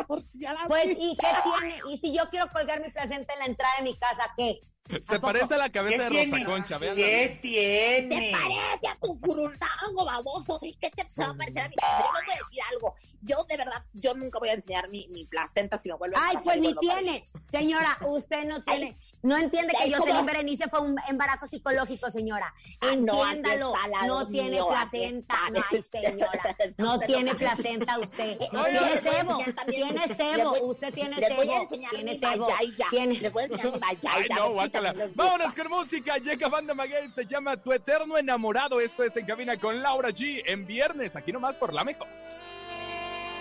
Pues, 0.67 0.97
vi. 0.97 1.11
¿y 1.11 1.17
qué 1.17 1.27
tiene? 1.43 1.79
Y 1.89 1.97
si 1.97 2.13
yo 2.13 2.29
quiero 2.29 2.49
colgar 2.51 2.81
mi 2.81 2.89
placenta 2.91 3.33
en 3.33 3.39
la 3.39 3.45
entrada 3.45 3.73
de 3.77 3.83
mi 3.83 3.97
casa, 3.97 4.23
¿qué? 4.37 4.61
Se 5.01 5.19
parece 5.19 5.55
a 5.55 5.57
la 5.57 5.71
cabeza 5.71 5.97
¿Qué 5.97 6.03
de 6.03 6.09
Rosa 6.09 6.35
tiene? 6.35 6.45
Concha, 6.45 6.77
vean. 6.77 6.95
¿Qué 6.95 7.39
¿Te 7.41 7.47
tiene? 7.47 8.31
parece 8.31 8.87
a 8.87 8.95
tu 9.01 9.19
furundango, 9.19 10.05
baboso? 10.05 10.59
¿Qué 10.61 10.91
te 10.91 11.03
va 11.17 11.29
a 11.29 11.33
parecer 11.33 11.61
a 11.61 11.67
les 11.67 11.75
voy 11.75 12.21
a 12.21 12.35
decir 12.35 12.63
algo. 12.71 12.95
Yo, 13.21 13.43
de 13.49 13.57
verdad, 13.57 13.83
yo 13.93 14.13
nunca 14.13 14.37
voy 14.37 14.49
a 14.49 14.53
enseñar 14.53 14.87
mi, 14.89 15.07
mi 15.09 15.25
placenta 15.25 15.79
si 15.79 15.89
me 15.89 15.95
vuelve 15.95 16.15
a 16.15 16.19
Ay, 16.27 16.37
pues 16.43 16.59
ni 16.59 16.75
tiene. 16.75 17.25
Señora, 17.49 17.97
usted 18.07 18.45
no 18.45 18.63
tiene. 18.63 18.95
No 19.25 19.35
entiende 19.37 19.73
que. 19.81 19.91
Jocelyn 19.91 20.23
Berenice 20.25 20.69
fue 20.69 20.81
un 20.81 20.95
embarazo 21.07 21.47
psicológico, 21.47 22.11
señora. 22.11 22.53
Ah, 22.79 22.93
Entiéndalo. 22.93 23.73
No 24.05 24.27
tiene 24.27 24.51
mío, 24.51 24.67
placenta. 24.67 25.35
Ay, 25.71 25.81
señora. 25.81 26.55
No 26.77 26.99
tiene 26.99 27.33
placenta 27.33 27.97
usted. 27.99 28.37
No 28.51 28.61
Oye, 28.61 28.77
tiene 28.77 28.97
cebo. 28.97 29.39
Tiene 29.67 30.07
cebo. 30.07 30.49
voy- 30.51 30.59
Usted 30.61 30.93
tiene 30.93 31.15
les 31.15 31.35
voy 31.35 31.47
a 31.47 31.51
cebo. 31.51 31.69
Tiene 31.89 32.19
cebo. 32.19 32.47
Tiene. 32.91 33.13
Les 33.15 33.33
voy 33.33 33.43
a 33.43 33.45
enseñar 33.47 33.73
mi 33.73 33.79
vallaya. 33.79 34.11
Ay, 34.13 34.27
no, 34.29 34.35
a 34.35 34.37
ver 34.37 34.47
si 34.47 34.53
guácala. 34.53 34.89
también 34.89 34.97
les 34.97 35.07
gusta. 35.07 35.23
Vámonos 35.23 35.55
con 35.55 35.67
música. 35.69 36.17
Llega 36.19 36.47
Banda 36.47 36.73
Maguel, 36.75 37.11
se 37.11 37.25
llama 37.25 37.57
Tu 37.57 37.73
Eterno 37.73 38.17
Enamorado. 38.19 38.79
Esto 38.79 39.01
es 39.03 39.17
En 39.17 39.25
Cabina 39.25 39.59
con 39.59 39.81
Laura 39.81 40.09
G. 40.09 40.43
En 40.45 40.67
viernes, 40.67 41.15
aquí 41.15 41.31
nomás 41.31 41.57
por 41.57 41.73
la 41.73 41.83
mejor. 41.83 42.07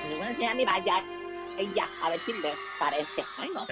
Les 0.09 0.17
voy 0.19 0.27
a 0.27 0.31
enseñar 0.31 0.57
mi 0.57 0.65
a 2.03 2.09
ver 2.11 2.19
si 2.21 2.33
les 2.33 2.55
parece. 2.79 3.25
Ay, 3.39 3.51
no. 3.55 3.67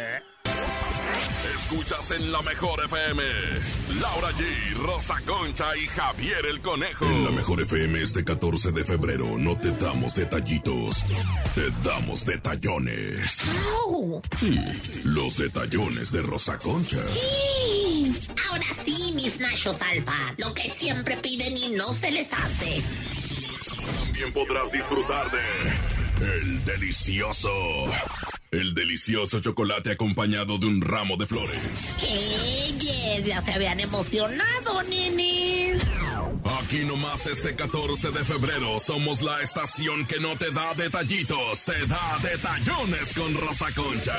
Escuchas 1.54 2.10
en 2.12 2.30
la 2.30 2.42
mejor 2.42 2.84
FM. 2.84 3.22
Laura 4.00 4.30
G, 4.32 4.74
Rosa 4.76 5.14
Concha 5.26 5.76
y 5.76 5.86
Javier 5.86 6.44
el 6.46 6.60
Conejo. 6.60 7.04
En 7.06 7.24
la 7.24 7.30
mejor 7.30 7.60
FM 7.60 8.02
este 8.02 8.24
14 8.24 8.72
de 8.72 8.84
febrero 8.84 9.38
no 9.38 9.56
te 9.56 9.70
damos 9.72 10.14
detallitos, 10.14 11.04
te 11.54 11.70
damos 11.82 12.24
detallones. 12.24 13.42
Sí, 14.36 14.60
los 15.04 15.36
detallones 15.36 16.12
de 16.12 16.22
Rosa 16.22 16.58
Concha. 16.58 17.00
Ahora 18.50 18.66
sí, 18.84 19.12
mis 19.14 19.40
machos 19.40 19.80
alfa. 19.82 20.34
Lo 20.36 20.52
que 20.54 20.68
siempre 20.70 21.16
piden 21.16 21.56
y 21.56 21.70
no 21.70 21.92
se 21.94 22.10
les 22.10 22.32
hace. 22.32 22.82
También 23.98 24.32
podrás 24.32 24.70
disfrutar 24.70 25.30
de 25.30 26.34
el 26.34 26.64
delicioso. 26.64 27.50
El 28.52 28.74
delicioso 28.74 29.40
chocolate 29.40 29.92
acompañado 29.92 30.58
de 30.58 30.66
un 30.66 30.82
ramo 30.82 31.16
de 31.16 31.26
flores. 31.26 31.56
Ellos 32.06 33.24
ya 33.24 33.40
se 33.40 33.50
habían 33.50 33.80
emocionado, 33.80 34.82
nenes. 34.82 35.80
Aquí 36.60 36.84
nomás 36.84 37.26
este 37.26 37.56
14 37.56 38.10
de 38.10 38.22
febrero 38.22 38.78
somos 38.78 39.22
la 39.22 39.40
estación 39.40 40.04
que 40.04 40.20
no 40.20 40.36
te 40.36 40.50
da 40.50 40.74
detallitos, 40.74 41.64
te 41.64 41.86
da 41.86 42.18
detallones 42.22 43.14
con 43.14 43.34
Rosa 43.38 43.68
Concha. 43.74 44.18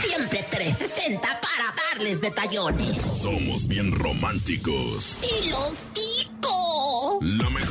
Siempre 0.00 0.44
360 0.50 1.20
para 1.20 1.74
darles 1.94 2.20
detallones. 2.20 2.96
Somos 3.16 3.68
bien 3.68 3.92
románticos. 3.92 5.16
Y 5.22 5.50
los 5.50 5.78
digo. 5.94 7.20
La 7.20 7.48
mejor 7.50 7.67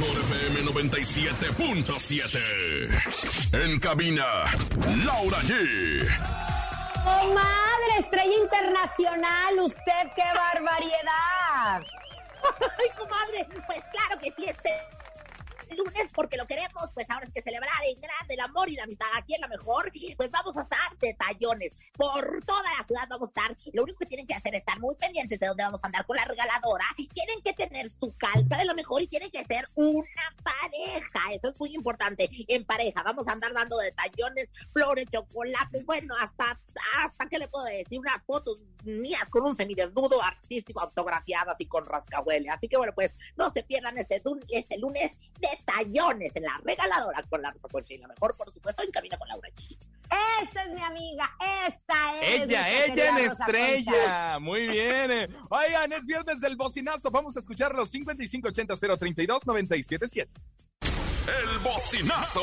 97.7. 0.67 3.53
En 3.53 3.79
cabina, 3.79 4.25
Laura 5.05 5.37
G. 5.43 5.53
Comadre, 7.03 7.99
estrella 7.99 8.33
internacional, 8.43 9.59
usted 9.63 10.11
qué 10.15 10.23
barbaridad. 10.35 11.81
Ay, 12.79 12.89
comadre, 12.97 13.47
pues 13.65 13.79
claro 13.93 14.19
que 14.21 14.33
sí, 14.37 14.45
este 14.45 14.69
lunes, 15.75 16.11
porque 16.13 16.37
lo 16.37 16.45
queremos, 16.45 16.91
pues 16.93 17.07
ahora 17.09 17.25
es 17.25 17.33
que 17.33 17.41
celebrar 17.41 17.69
en 17.87 17.99
grande 17.99 18.33
el 18.33 18.39
amor 18.39 18.69
y 18.69 18.75
la 18.75 18.83
amistad 18.83 19.07
aquí 19.15 19.35
en 19.35 19.41
la 19.41 19.47
mejor, 19.47 19.91
pues 20.15 20.31
vamos 20.31 20.55
a 20.57 20.61
estar 20.61 20.97
detallones 20.99 21.73
por 21.93 22.43
toda 22.45 22.63
la 22.77 22.85
ciudad, 22.85 23.07
vamos 23.09 23.29
a 23.29 23.41
estar, 23.41 23.57
lo 23.73 23.83
único 23.83 23.99
que 23.99 24.05
tienen 24.05 24.27
que 24.27 24.33
hacer 24.33 24.53
es 24.55 24.61
estar 24.61 24.79
muy 24.79 24.95
pendientes 24.95 25.39
de 25.39 25.47
dónde 25.47 25.63
vamos 25.63 25.79
a 25.83 25.87
andar 25.87 26.05
con 26.05 26.15
la 26.15 26.25
regaladora, 26.25 26.85
tienen 27.13 27.41
que 27.41 27.53
tener 27.53 27.89
su 27.89 28.13
calca 28.17 28.57
de 28.57 28.65
lo 28.65 28.75
mejor 28.75 29.01
y 29.01 29.07
tienen 29.07 29.29
que 29.29 29.43
ser 29.45 29.67
una 29.75 30.35
pareja, 30.43 31.33
eso 31.33 31.49
es 31.49 31.59
muy 31.59 31.73
importante, 31.73 32.29
en 32.47 32.65
pareja, 32.65 33.03
vamos 33.03 33.27
a 33.27 33.31
andar 33.31 33.53
dando 33.53 33.77
detallones, 33.77 34.49
flores, 34.71 35.05
chocolates, 35.11 35.85
bueno, 35.85 36.15
hasta, 36.19 36.59
hasta, 36.99 37.25
¿qué 37.27 37.39
le 37.39 37.47
puedo 37.47 37.65
decir? 37.65 37.99
Unas 37.99 38.21
fotos 38.25 38.59
mías 38.83 39.25
con 39.29 39.43
un 39.43 39.55
semidesnudo 39.55 40.21
artístico 40.21 40.81
autografiadas 40.81 41.59
y 41.59 41.65
con 41.65 41.85
rascahuele. 41.85 42.49
Así 42.49 42.67
que 42.67 42.77
bueno, 42.77 42.93
pues 42.93 43.13
no 43.35 43.49
se 43.51 43.63
pierdan 43.63 43.97
este, 43.97 44.21
este 44.49 44.77
lunes 44.77 45.11
detallones 45.57 46.35
en 46.35 46.43
la 46.43 46.59
regaladora 46.63 47.23
con 47.29 47.41
la 47.41 47.51
Rosa 47.51 47.67
Concha 47.69 47.93
y 47.93 47.97
la 47.97 48.07
mejor, 48.07 48.35
por 48.35 48.51
supuesto, 48.51 48.83
en 48.83 48.91
Cabina 48.91 49.17
con 49.17 49.27
Laura 49.27 49.49
G. 49.49 49.77
Esta 50.41 50.63
es 50.63 50.73
mi 50.73 50.81
amiga, 50.81 51.29
esta 51.67 52.19
es. 52.21 52.41
Ella, 52.43 52.69
ella 52.85 53.09
en 53.09 53.25
Rosa 53.29 53.45
Concha. 53.45 53.61
estrella. 53.65 54.39
Muy 54.39 54.67
bien. 54.67 55.11
eh. 55.11 55.27
Oigan, 55.49 55.91
es 55.91 56.05
viernes 56.05 56.39
del 56.39 56.55
bocinazo. 56.55 57.11
Vamos 57.11 57.35
a 57.35 57.39
escuchar 57.41 57.75
los 57.75 57.89
5580 57.89 58.75
032 58.97 59.45
977. 59.47 60.31
El 60.81 61.59
bocinazo. 61.59 62.41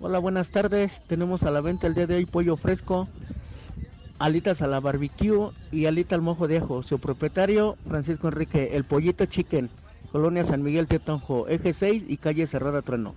Hola, 0.00 0.18
buenas 0.18 0.50
tardes. 0.50 1.02
Tenemos 1.06 1.42
a 1.42 1.50
la 1.50 1.60
venta 1.60 1.86
el 1.86 1.94
día 1.94 2.06
de 2.06 2.16
hoy 2.16 2.26
pollo 2.26 2.56
fresco, 2.56 3.06
alitas 4.18 4.62
a 4.62 4.66
la 4.66 4.80
barbecue 4.80 5.50
y 5.70 5.86
alita 5.86 6.14
al 6.14 6.22
mojo 6.22 6.48
de 6.48 6.58
ajo. 6.58 6.82
Su 6.82 6.98
propietario, 6.98 7.76
Francisco 7.86 8.28
Enrique, 8.28 8.70
el 8.72 8.84
pollito 8.84 9.26
chicken, 9.26 9.70
Colonia 10.12 10.44
San 10.44 10.62
Miguel 10.62 10.86
Teotonjo, 10.86 11.48
eje 11.48 11.72
6 11.72 12.04
y 12.06 12.18
calle 12.18 12.46
Cerrada 12.46 12.82
Trueno. 12.82 13.14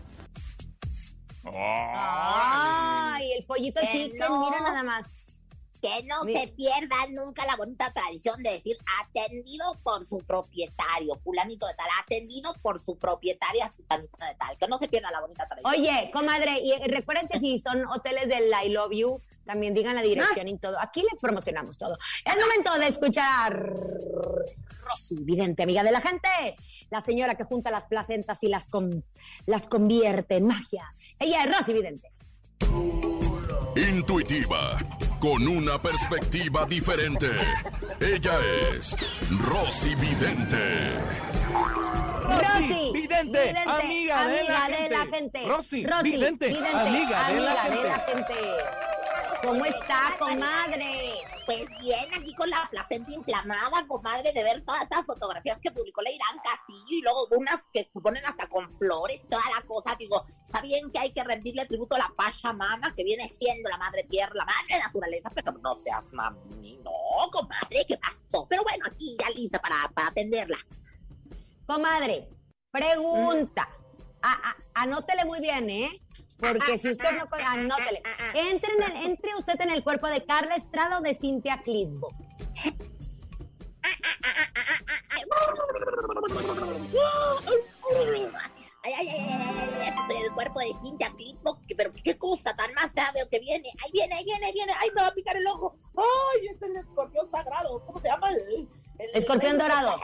Ay, 1.54 3.34
el 3.34 3.46
pollito 3.46 3.80
chicken, 3.92 4.18
no. 4.18 4.50
mira 4.50 4.62
nada 4.62 4.84
más. 4.84 5.06
Que 5.82 6.04
no 6.08 6.24
Mi- 6.24 6.36
se 6.36 6.48
pierdan 6.48 7.14
nunca 7.14 7.46
la 7.46 7.56
bonita 7.58 7.92
tradición 7.94 8.42
de 8.42 8.52
decir 8.54 8.76
atendido 9.04 9.78
por 9.84 10.04
su 10.08 10.18
propietario, 10.20 11.20
fulanito 11.24 11.68
de 11.68 11.76
tal, 11.76 11.86
atendido 12.02 12.56
por 12.64 12.84
su 12.84 12.98
propietaria, 12.98 13.72
sutanita 13.76 14.26
de 14.28 14.34
tal. 14.36 14.58
Que 14.58 14.68
no 14.68 14.80
se 14.80 14.88
pierda 14.88 15.12
la 15.12 15.22
bonita 15.22 15.48
tradición. 15.48 15.72
Oye, 15.74 16.10
comadre, 16.12 16.60
y 16.60 16.72
recuerden 16.88 17.28
que 17.28 17.40
si 17.40 17.60
son 17.60 17.86
hoteles 17.88 18.28
del 18.28 18.46
I 18.66 18.70
Love 18.70 18.94
You, 18.94 19.22
también 19.46 19.76
digan 19.76 19.94
la 19.96 20.02
dirección 20.02 20.48
y 20.48 20.58
todo. 20.58 20.80
Aquí 20.80 21.02
le 21.02 21.20
promocionamos 21.22 21.78
todo. 21.78 22.00
Es 22.26 22.36
momento 22.36 22.74
de 22.80 22.88
escuchar 22.88 23.72
Rosy 24.86 25.18
Vidente, 25.24 25.64
amiga 25.64 25.84
de 25.84 25.92
la 25.92 26.02
gente. 26.02 26.30
La 26.90 27.02
señora 27.02 27.36
que 27.36 27.44
junta 27.44 27.72
las 27.72 27.86
placentas 27.86 28.44
y 28.44 28.48
las, 28.48 28.70
con- 28.70 29.04
las 29.46 29.68
convierte 29.68 30.36
en 30.36 30.46
magia. 30.48 30.94
Ella 31.20 31.44
es 31.44 31.58
Rosy 31.58 31.74
Vidente. 31.74 32.12
Intuitiva, 33.76 34.78
con 35.20 35.48
una 35.48 35.82
perspectiva 35.82 36.66
diferente. 36.66 37.30
Ella 38.00 38.40
es 38.74 38.96
Rosy 39.42 39.96
Vidente. 39.96 40.94
Rosy, 42.26 42.92
vidente, 42.92 43.54
amiga 43.68 44.28
de 44.28 44.44
la 44.46 44.62
gente. 44.62 45.16
gente. 45.16 45.48
Rosy, 45.48 45.86
vidente, 46.04 46.48
amiga 46.58 47.30
de 47.30 47.40
la 47.40 48.00
gente. 48.00 48.34
¿Cómo 49.46 49.66
está, 49.66 50.16
comadre? 50.18 51.12
Pues 51.46 51.66
bien, 51.80 52.06
aquí 52.18 52.34
con 52.36 52.50
la 52.50 52.68
placenta 52.72 53.12
inflamada, 53.12 53.86
comadre, 53.88 54.32
de 54.34 54.44
ver 54.44 54.64
todas 54.66 54.82
estas 54.84 55.06
fotografías 55.06 55.58
que 55.62 55.72
publicó 55.72 56.02
Leirán 56.02 56.40
Castillo 56.44 56.98
y 56.98 57.02
luego 57.02 57.28
unas 57.32 57.62
que 57.72 57.90
ponen 58.02 58.26
hasta 58.26 58.48
con 58.48 58.76
flores, 58.78 59.22
toda 59.30 59.44
la 59.56 59.62
cosa. 59.68 59.96
Digo, 59.98 60.26
está 60.44 60.62
bien 60.62 60.92
que 60.92 61.00
hay 61.00 61.12
que 61.12 61.24
rendirle 61.24 61.66
tributo 61.66 61.96
a 61.96 62.00
la 62.00 62.12
Pachamama, 62.16 62.94
que 62.96 63.04
viene 63.04 63.28
siendo 63.30 63.70
la 63.70 63.78
madre 63.78 64.04
tierra, 64.10 64.32
la 64.34 64.46
madre 64.46 64.80
naturaleza, 64.80 65.30
pero 65.34 65.52
no 65.54 65.76
seas 65.84 66.12
mami, 66.14 66.78
no, 66.84 67.30
comadre, 67.32 67.86
¿qué 67.88 67.98
pasó? 67.98 68.48
Pero 68.50 68.64
bueno, 68.64 68.86
aquí 68.92 69.16
ya 69.20 69.30
lista 69.30 69.60
para, 69.62 69.88
para 69.94 70.08
atenderla. 70.08 70.58
Comadre, 71.68 72.28
pregunta. 72.72 73.70
A- 74.22 74.50
a- 74.50 74.82
anótele 74.82 75.24
muy 75.26 75.40
bien, 75.40 75.70
¿eh? 75.70 76.02
Porque 76.38 76.78
si 76.78 76.90
usted 76.92 77.12
no 77.18 77.30
conoce, 77.30 77.46
anótele. 77.46 78.02
Entre, 78.34 78.74
en 78.74 78.84
el- 78.84 79.06
entre 79.06 79.36
usted 79.36 79.60
en 79.62 79.70
el 79.72 79.84
cuerpo 79.84 80.08
de 80.08 80.26
Carla 80.26 80.56
Estrada 80.56 81.00
o 81.00 81.02
de 81.02 81.14
Cintia 81.14 81.62
Clitbo. 81.64 82.10
Ay, 88.84 88.94
ay, 89.00 89.08
ay, 89.10 89.20
ay, 89.20 89.94
ay, 90.10 90.24
el 90.26 90.32
cuerpo 90.34 90.60
de 90.60 90.68
Cintia 90.84 91.10
Clitbo, 91.16 91.60
pero 91.76 91.92
qué 92.04 92.18
cosa 92.18 92.56
tan 92.56 92.72
más 92.74 92.92
fea 92.94 93.12
veo 93.14 93.28
que 93.30 93.40
viene. 93.40 93.70
Ahí 93.84 93.92
viene, 93.92 94.16
ahí 94.16 94.24
viene, 94.24 94.46
ahí 94.46 94.54
viene. 94.54 94.74
Ay, 94.80 94.90
me 94.96 95.02
va 95.02 95.08
a 95.08 95.14
picar 95.14 95.36
el 95.36 95.48
ojo. 95.48 95.76
Ay, 95.98 96.48
este 96.48 96.66
es 96.66 96.72
el 96.72 96.78
escorpión 96.78 97.30
sagrado. 97.32 97.84
¿Cómo 97.86 98.00
se 98.00 98.08
llama? 98.08 98.30
El, 98.30 98.68
el- 99.00 99.10
Escorpión 99.16 99.54
el 99.54 99.58
dorado. 99.58 99.96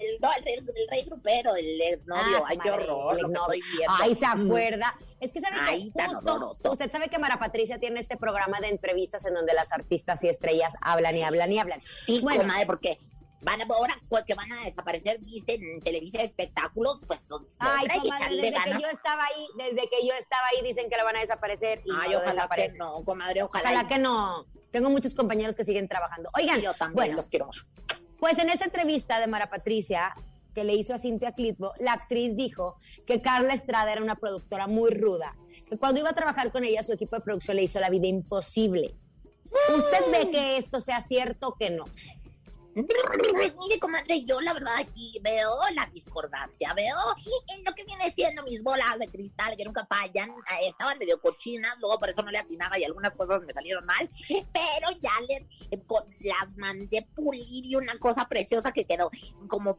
El, 0.00 0.18
no, 0.20 0.28
el, 0.36 0.44
rey- 0.44 0.54
el 0.56 0.88
rey 0.90 1.02
grupero, 1.04 1.54
el 1.56 1.80
exnovio. 1.80 2.38
Ah, 2.38 2.44
ay, 2.46 2.56
qué 2.58 2.70
comadre, 2.70 2.90
horror 2.90 3.14
el 3.16 3.20
lo 3.22 3.28
que 3.28 3.32
exnovio. 3.34 3.54
estoy 3.62 3.76
viendo. 3.76 3.94
Ay, 4.00 4.14
se 4.14 4.26
acuerda. 4.26 4.94
Es 5.20 5.32
que 5.32 5.40
sabe 5.40 5.56
Ay, 5.60 5.92
que 5.96 6.04
justo, 6.06 6.70
usted 6.72 6.90
sabe 6.90 7.08
que 7.08 7.18
Mara 7.18 7.38
Patricia 7.38 7.78
tiene 7.78 8.00
este 8.00 8.16
programa 8.16 8.58
de 8.60 8.68
entrevistas 8.68 9.24
en 9.26 9.34
donde 9.34 9.52
las 9.52 9.70
artistas 9.72 10.24
y 10.24 10.28
estrellas 10.28 10.72
hablan 10.80 11.16
y 11.16 11.22
hablan 11.22 11.52
y 11.52 11.58
hablan. 11.58 11.80
Sí, 11.80 12.20
Bueno. 12.22 12.40
comadre, 12.40 12.64
porque 12.64 12.98
van 13.42 13.60
a, 13.60 13.64
ahora 13.74 13.94
pues, 14.08 14.24
que 14.24 14.34
van 14.34 14.50
a 14.52 14.64
desaparecer, 14.64 15.20
dicen, 15.20 15.62
en 15.62 15.80
Televisa 15.82 16.18
de 16.18 16.24
espectáculos, 16.24 16.98
pues 17.06 17.20
son, 17.28 17.46
Ay, 17.58 17.86
que 17.88 17.98
comadre, 18.00 18.36
desde 18.36 18.52
que 18.64 18.82
yo 18.82 18.88
estaba 18.88 19.24
ahí, 19.24 19.46
desde 19.58 19.88
que 19.90 20.06
yo 20.06 20.12
estaba 20.14 20.46
ahí 20.54 20.62
dicen 20.66 20.88
que 20.90 20.96
la 20.96 21.04
van 21.04 21.16
a 21.16 21.20
desaparecer 21.20 21.82
y 21.84 21.90
Ay, 21.90 22.12
no 22.12 22.18
ojalá 22.18 22.24
que 22.24 22.30
desaparecen. 22.36 22.78
no, 22.78 23.04
comadre, 23.04 23.42
ojalá. 23.42 23.64
Ojalá 23.70 23.82
y- 23.84 23.88
que 23.88 23.98
no. 23.98 24.46
Tengo 24.70 24.88
muchos 24.88 25.14
compañeros 25.14 25.54
que 25.56 25.64
siguen 25.64 25.88
trabajando. 25.88 26.30
Oigan, 26.34 26.60
Yo 26.60 26.72
también 26.74 26.94
bueno, 26.94 27.16
los 27.16 27.26
quiero. 27.26 27.50
Pues 28.20 28.38
en 28.38 28.50
esa 28.50 28.66
entrevista 28.66 29.18
de 29.18 29.26
Mara 29.26 29.48
Patricia 29.48 30.14
que 30.54 30.62
le 30.62 30.74
hizo 30.74 30.92
a 30.92 30.98
Cintia 30.98 31.32
Clitbo, 31.32 31.72
la 31.80 31.94
actriz 31.94 32.36
dijo 32.36 32.76
que 33.06 33.22
Carla 33.22 33.54
Estrada 33.54 33.92
era 33.92 34.02
una 34.02 34.16
productora 34.16 34.66
muy 34.66 34.90
ruda, 34.90 35.34
que 35.70 35.78
cuando 35.78 36.00
iba 36.00 36.10
a 36.10 36.14
trabajar 36.14 36.52
con 36.52 36.64
ella 36.64 36.82
su 36.82 36.92
equipo 36.92 37.16
de 37.16 37.22
producción 37.22 37.56
le 37.56 37.62
hizo 37.62 37.80
la 37.80 37.88
vida 37.88 38.08
imposible. 38.08 38.94
¿Usted 39.74 39.98
ve 40.12 40.30
que 40.30 40.56
esto 40.58 40.80
sea 40.80 41.00
cierto 41.00 41.48
o 41.48 41.54
que 41.54 41.70
no? 41.70 41.86
Mire, 42.74 43.78
comadre, 43.80 44.24
yo 44.24 44.40
la 44.40 44.52
verdad 44.54 44.74
aquí 44.78 45.18
veo 45.22 45.50
la 45.74 45.86
discordancia, 45.92 46.72
veo 46.74 46.96
en 47.48 47.64
lo 47.64 47.72
que 47.74 47.84
viene 47.84 48.12
siendo 48.14 48.44
mis 48.44 48.62
bolas 48.62 48.98
de 48.98 49.08
cristal 49.08 49.56
que 49.56 49.64
nunca 49.64 49.86
fallan, 49.86 50.30
eh, 50.30 50.68
estaban 50.68 50.98
medio 50.98 51.20
cochinas, 51.20 51.76
luego 51.80 51.98
por 51.98 52.10
eso 52.10 52.22
no 52.22 52.30
le 52.30 52.38
atinaba 52.38 52.78
y 52.78 52.84
algunas 52.84 53.12
cosas 53.14 53.42
me 53.42 53.52
salieron 53.52 53.84
mal, 53.84 54.08
pero 54.28 54.90
ya 55.00 55.10
le, 55.28 55.48
eh, 55.70 55.82
las 56.20 56.56
mandé 56.56 57.06
pulir 57.14 57.66
y 57.66 57.74
una 57.74 57.96
cosa 57.98 58.26
preciosa 58.28 58.72
que 58.72 58.84
quedó 58.84 59.10
como, 59.48 59.78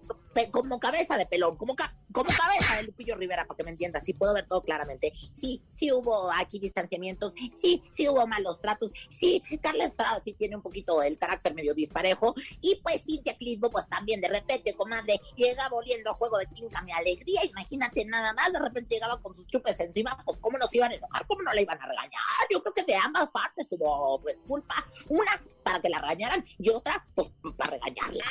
como 0.51 0.79
cabeza 0.79 1.17
de 1.17 1.25
pelón, 1.25 1.55
como, 1.57 1.75
ca- 1.75 1.95
como 2.11 2.29
cabeza 2.29 2.75
de 2.75 2.83
Lupillo 2.83 3.15
Rivera, 3.15 3.45
para 3.45 3.57
que 3.57 3.63
me 3.63 3.71
entiendas, 3.71 4.03
sí 4.03 4.13
puedo 4.13 4.33
ver 4.33 4.47
todo 4.47 4.61
claramente. 4.63 5.11
Sí, 5.33 5.63
sí 5.69 5.91
hubo 5.93 6.29
aquí 6.33 6.59
distanciamientos, 6.59 7.33
sí, 7.55 7.83
sí 7.89 8.07
hubo 8.09 8.27
malos 8.27 8.59
tratos, 8.59 8.91
sí, 9.09 9.41
Carla 9.61 9.85
Estrada 9.85 10.21
sí 10.25 10.33
tiene 10.33 10.57
un 10.57 10.61
poquito 10.61 11.01
el 11.01 11.17
carácter 11.17 11.53
medio 11.53 11.73
disparejo, 11.73 12.35
y 12.59 12.80
pues 12.83 13.03
Cintia 13.05 13.35
Clisbo, 13.35 13.69
pues 13.71 13.87
también 13.89 14.21
de 14.21 14.27
repente, 14.27 14.73
comadre, 14.73 15.19
llegaba 15.35 15.77
oliendo 15.77 16.11
a 16.11 16.13
juego 16.15 16.37
de 16.37 16.47
quinca 16.47 16.81
mi 16.81 16.91
alegría, 16.91 17.43
imagínate 17.45 18.05
nada 18.05 18.33
más, 18.33 18.51
de 18.51 18.59
repente 18.59 18.95
llegaba 18.95 19.21
con 19.21 19.35
sus 19.35 19.47
chupes 19.47 19.79
encima, 19.79 20.17
pues 20.25 20.37
cómo 20.39 20.57
nos 20.57 20.73
iban 20.73 20.91
a 20.91 20.95
enojar, 20.95 21.25
cómo 21.27 21.41
no 21.43 21.53
la 21.53 21.61
iban 21.61 21.81
a 21.81 21.87
regañar, 21.87 22.21
yo 22.49 22.61
creo 22.61 22.73
que 22.73 22.83
de 22.83 22.95
ambas 22.95 23.29
partes 23.31 23.69
tuvo 23.69 24.19
pues 24.21 24.37
culpa, 24.47 24.75
una 25.09 25.41
para 25.63 25.79
que 25.79 25.89
la 25.89 25.99
regañaran 25.99 26.43
y 26.57 26.69
otra 26.69 27.05
pues 27.13 27.29
para 27.57 27.71
regañarla. 27.71 28.25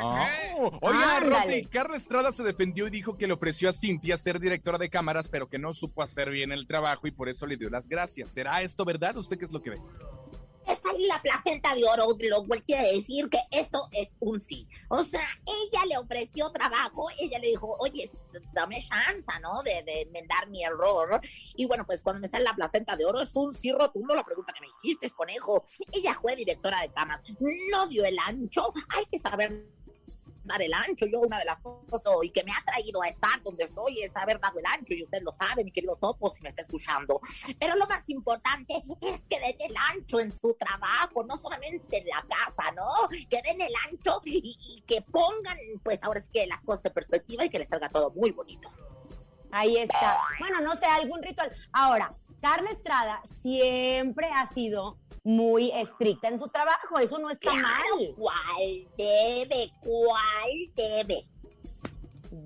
Oh, 0.00 0.78
Oiga. 0.82 1.20
Rosy, 1.20 1.64
Carla 1.66 1.96
Estrada 1.96 2.32
se 2.32 2.42
defendió 2.42 2.86
y 2.86 2.90
dijo 2.90 3.16
que 3.16 3.26
le 3.26 3.32
ofreció 3.32 3.68
a 3.68 3.72
Cintia 3.72 4.16
ser 4.16 4.40
directora 4.40 4.78
de 4.78 4.90
cámaras, 4.90 5.28
pero 5.28 5.48
que 5.48 5.58
no 5.58 5.72
supo 5.72 6.02
hacer 6.02 6.30
bien 6.30 6.52
el 6.52 6.66
trabajo 6.66 7.06
y 7.06 7.10
por 7.10 7.28
eso 7.28 7.46
le 7.46 7.56
dio 7.56 7.70
las 7.70 7.88
gracias. 7.88 8.30
¿Será 8.30 8.62
esto 8.62 8.84
verdad? 8.84 9.16
¿Usted 9.16 9.38
qué 9.38 9.44
es 9.44 9.52
lo 9.52 9.62
que 9.62 9.70
ve? 9.70 9.78
Es 10.92 11.08
la 11.08 11.20
placenta 11.20 11.74
de 11.74 11.84
oro, 11.84 12.16
lo 12.18 12.46
cual 12.46 12.62
quiere 12.64 12.94
decir 12.94 13.28
que 13.28 13.38
esto 13.50 13.88
es 13.92 14.08
un 14.20 14.40
sí. 14.40 14.66
O 14.88 15.04
sea, 15.04 15.26
ella 15.46 15.84
le 15.88 15.98
ofreció 15.98 16.50
trabajo, 16.50 17.08
ella 17.18 17.38
le 17.38 17.48
dijo, 17.48 17.76
oye, 17.80 18.10
dame 18.52 18.80
chance, 18.80 19.26
¿no? 19.42 19.62
De, 19.62 19.82
de 19.82 20.02
enmendar 20.02 20.48
mi 20.48 20.64
error. 20.64 21.20
Y 21.56 21.66
bueno, 21.66 21.84
pues 21.86 22.02
cuando 22.02 22.20
me 22.20 22.28
sale 22.28 22.44
la 22.44 22.54
placenta 22.54 22.96
de 22.96 23.04
oro 23.04 23.20
es 23.20 23.30
un 23.34 23.54
sí 23.56 23.72
rotundo, 23.72 24.14
la 24.14 24.24
pregunta 24.24 24.52
que 24.52 24.60
me 24.60 24.68
hiciste, 24.68 25.08
conejo. 25.10 25.64
Ella 25.92 26.18
fue 26.20 26.36
directora 26.36 26.80
de 26.80 26.92
camas, 26.92 27.20
no 27.72 27.86
dio 27.88 28.04
el 28.04 28.18
ancho, 28.18 28.72
hay 28.90 29.04
que 29.06 29.18
saber 29.18 29.77
dar 30.48 30.60
el 30.62 30.74
ancho. 30.74 31.06
Yo 31.06 31.20
una 31.20 31.38
de 31.38 31.44
las 31.44 31.60
cosas 31.60 32.02
y 32.22 32.30
que 32.30 32.42
me 32.42 32.52
ha 32.52 32.64
traído 32.64 33.02
a 33.02 33.08
estar 33.08 33.42
donde 33.42 33.64
estoy 33.64 34.02
es 34.02 34.14
haber 34.16 34.40
dado 34.40 34.58
el 34.58 34.66
ancho 34.66 34.94
y 34.94 35.04
usted 35.04 35.22
lo 35.22 35.32
sabe, 35.32 35.64
mi 35.64 35.70
querido 35.70 35.96
Topo, 35.96 36.32
si 36.34 36.40
me 36.40 36.48
está 36.48 36.62
escuchando. 36.62 37.20
Pero 37.60 37.76
lo 37.76 37.86
más 37.86 38.08
importante 38.08 38.82
es 39.00 39.22
que 39.28 39.38
den 39.38 39.56
el 39.60 39.74
ancho 39.92 40.20
en 40.20 40.34
su 40.34 40.54
trabajo, 40.54 41.24
no 41.24 41.36
solamente 41.36 41.98
en 41.98 42.06
la 42.08 42.24
casa, 42.28 42.72
¿no? 42.72 42.86
Que 43.28 43.40
den 43.42 43.60
el 43.60 43.72
ancho 43.88 44.20
y, 44.24 44.56
y 44.58 44.80
que 44.82 45.02
pongan, 45.02 45.56
pues 45.82 46.02
ahora 46.02 46.18
es 46.18 46.28
que 46.28 46.46
las 46.46 46.60
cosas 46.62 46.84
en 46.86 46.92
perspectiva 46.92 47.44
y 47.44 47.50
que 47.50 47.58
les 47.58 47.68
salga 47.68 47.88
todo 47.88 48.10
muy 48.10 48.32
bonito. 48.32 48.70
Ahí 49.50 49.76
está. 49.78 50.20
Bueno, 50.38 50.60
no 50.60 50.74
sé, 50.74 50.86
algún 50.86 51.22
ritual. 51.22 51.50
Ahora, 51.72 52.14
Carla 52.40 52.70
Estrada 52.70 53.22
siempre 53.40 54.28
ha 54.34 54.46
sido 54.46 54.96
muy 55.24 55.70
estricta 55.72 56.28
en 56.28 56.38
su 56.38 56.48
trabajo, 56.48 56.98
eso 56.98 57.18
no 57.18 57.30
está 57.30 57.50
Claro, 57.50 57.62
mal. 57.62 58.14
¿cuál 58.16 58.88
debe? 58.96 59.72
¿Cuál 59.80 60.74
debe? 60.74 61.26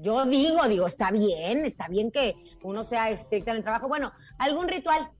Yo 0.01 0.25
digo, 0.25 0.67
digo, 0.69 0.87
está 0.87 1.11
bien, 1.11 1.65
está 1.65 1.87
bien 1.89 2.11
que 2.11 2.35
uno 2.63 2.83
sea 2.83 3.11
estricta 3.11 3.53
en 3.53 3.59
el 3.59 3.63
trabajo. 3.63 3.87
Bueno, 3.89 4.13
algún 4.39 4.67
ritual. 4.67 5.11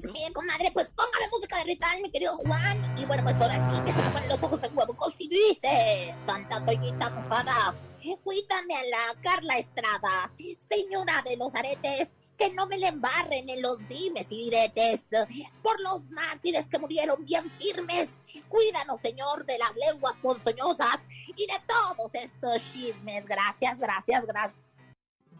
Bien, 0.00 0.32
comadre, 0.32 0.72
pues 0.72 0.88
póngame 0.96 1.28
música 1.30 1.58
de 1.58 1.64
ritual, 1.64 2.02
mi 2.02 2.10
querido 2.10 2.36
Juan. 2.38 2.94
Y 2.98 3.04
bueno, 3.04 3.22
pues 3.22 3.36
ahora 3.36 3.70
sí 3.70 3.80
que 3.82 3.92
se 3.92 3.98
me 3.98 4.10
ponen 4.10 4.28
los 4.30 4.42
ojos 4.42 4.60
de 4.62 4.68
huevo 4.70 4.96
y 5.16 5.28
dice 5.28 6.14
Santa 6.26 6.64
Toñita 6.64 7.10
mojada. 7.10 7.74
Cuídame 8.24 8.74
a 8.74 8.84
la 8.86 9.20
Carla 9.22 9.58
Estrada, 9.58 10.32
señora 10.68 11.22
de 11.24 11.36
los 11.36 11.54
aretes, 11.54 12.08
que 12.42 12.50
no 12.54 12.66
me 12.66 12.76
le 12.76 12.88
embarren 12.88 13.48
en 13.48 13.62
los 13.62 13.78
dimes 13.88 14.26
y 14.28 14.50
diretes. 14.50 15.00
Por 15.62 15.80
los 15.80 16.02
mártires 16.10 16.66
que 16.66 16.78
murieron 16.78 17.24
bien 17.24 17.48
firmes, 17.52 18.08
cuídanos, 18.48 19.00
señor, 19.00 19.46
de 19.46 19.58
las 19.58 19.70
lenguas 19.76 20.14
ponzoñosas 20.20 20.98
y 21.36 21.46
de 21.46 21.60
todos 21.66 22.10
estos 22.14 22.62
chismes. 22.72 23.24
Gracias, 23.26 23.78
gracias, 23.78 24.26
gracias. 24.26 24.61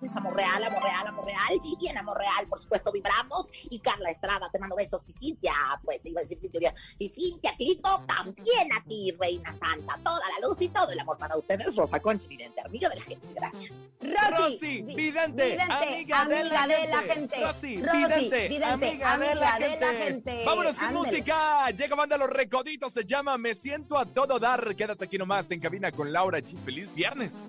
Es 0.03 0.17
amor 0.17 0.35
real, 0.35 0.65
amor 0.65 0.83
real, 0.83 1.07
amor 1.07 1.25
real. 1.27 1.61
Y 1.79 1.87
en 1.89 1.99
amor 1.99 2.19
real, 2.19 2.47
por 2.49 2.59
supuesto, 2.61 2.91
vibramos. 2.93 3.47
Y 3.71 3.79
Carla 3.79 4.11
Estrada, 4.11 4.49
te 4.51 4.59
mando 4.59 4.75
besos. 4.77 5.01
Y 5.09 5.13
Cintia, 5.13 5.53
pues 5.85 6.05
iba 6.05 6.21
a 6.21 6.25
decir 6.25 6.39
Cintia. 6.39 6.75
Y 6.99 7.09
Cintia 7.09 7.55
Clito, 7.57 8.03
también 8.07 8.73
a 8.73 8.83
ti, 8.85 9.15
Reina 9.19 9.51
Santa. 9.59 9.99
Toda 10.03 10.21
la 10.29 10.47
luz 10.49 10.57
y 10.61 10.69
todo 10.69 10.91
el 10.91 10.99
amor 11.01 11.19
para 11.19 11.37
ustedes. 11.37 11.75
Rosa 11.77 12.01
Concha, 12.01 12.27
vidente, 12.27 12.61
amiga 12.65 12.89
de 12.89 12.97
la 12.97 13.03
gente. 13.03 13.27
Gracias. 13.35 13.73
Rosy, 14.01 14.37
Rosy, 14.53 14.83
vi- 14.83 14.95
vidente, 14.97 15.61
amiga 15.61 16.25
de 16.27 16.45
la 16.45 17.03
gente. 17.03 17.45
Rosy, 17.47 17.77
vidente, 17.77 18.65
amiga 18.65 19.19
de 19.19 19.35
la 19.37 19.93
gente. 19.95 20.43
Vámonos 20.45 20.77
con 20.79 20.95
música. 20.95 21.71
Llega 21.71 21.95
banda 21.95 22.17
Los 22.17 22.31
Recoditos, 22.31 22.93
se 22.93 23.05
llama 23.05 23.39
Me 23.39 23.55
Siento 23.55 23.97
a 23.97 24.05
Todo 24.07 24.39
Dar. 24.41 24.75
Quédate 24.75 25.05
aquí 25.05 25.17
nomás 25.19 25.51
en 25.53 25.61
cabina 25.61 25.93
con 25.93 26.13
Laura 26.13 26.41
G. 26.41 26.57
Feliz 26.65 26.93
viernes. 26.95 27.49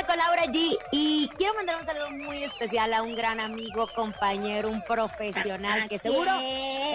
cabina 0.00 0.06
con 0.06 0.16
Laura 0.16 0.44
G. 0.46 0.78
Y 0.92 1.28
quiero 1.36 1.54
mandar 1.54 1.76
un 1.76 1.86
saludo 1.86 2.10
muy 2.10 2.42
especial 2.42 2.92
a 2.94 3.02
un 3.02 3.14
gran 3.14 3.40
amigo, 3.40 3.88
compañero, 3.94 4.68
un 4.68 4.82
profesional 4.82 5.88
que 5.88 5.98
seguro 5.98 6.32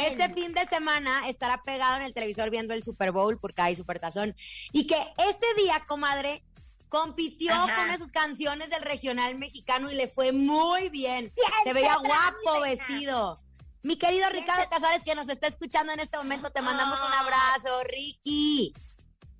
este 0.06 0.30
fin 0.30 0.54
de 0.54 0.66
semana 0.66 1.28
estará 1.28 1.62
pegado 1.64 1.98
en 1.98 2.04
el 2.04 2.14
televisor 2.14 2.50
viendo 2.50 2.74
el 2.74 2.84
Super 2.84 3.12
Bowl 3.12 3.40
porque 3.40 3.62
hay 3.62 3.76
Supertazón. 3.76 4.36
Y 4.72 4.88
que 4.88 4.98
este 5.18 5.46
día, 5.58 5.84
comadre, 5.88 6.44
compitió 6.90 7.54
con 7.54 7.90
esas 7.92 8.12
canciones 8.12 8.70
del 8.70 8.82
regional 8.82 9.36
mexicano 9.38 9.92
y 9.92 9.96
le 9.96 10.08
fue 10.08 10.32
muy 10.32 10.90
bien. 10.90 11.34
Se 11.64 11.74
veía 11.74 11.98
guapo 11.98 12.62
vestido. 12.62 13.42
Mi 13.84 13.98
querido 13.98 14.30
Ricardo 14.30 14.68
Casares, 14.70 15.04
que 15.04 15.14
nos 15.14 15.30
está 15.30 15.48
escuchando 15.48 15.94
en 15.94 16.00
este 16.00 16.18
momento, 16.18 16.50
te 16.50 16.62
mandamos 16.62 16.98
un 17.06 17.14
abrazo, 17.14 17.84
Ricky. 17.84 18.74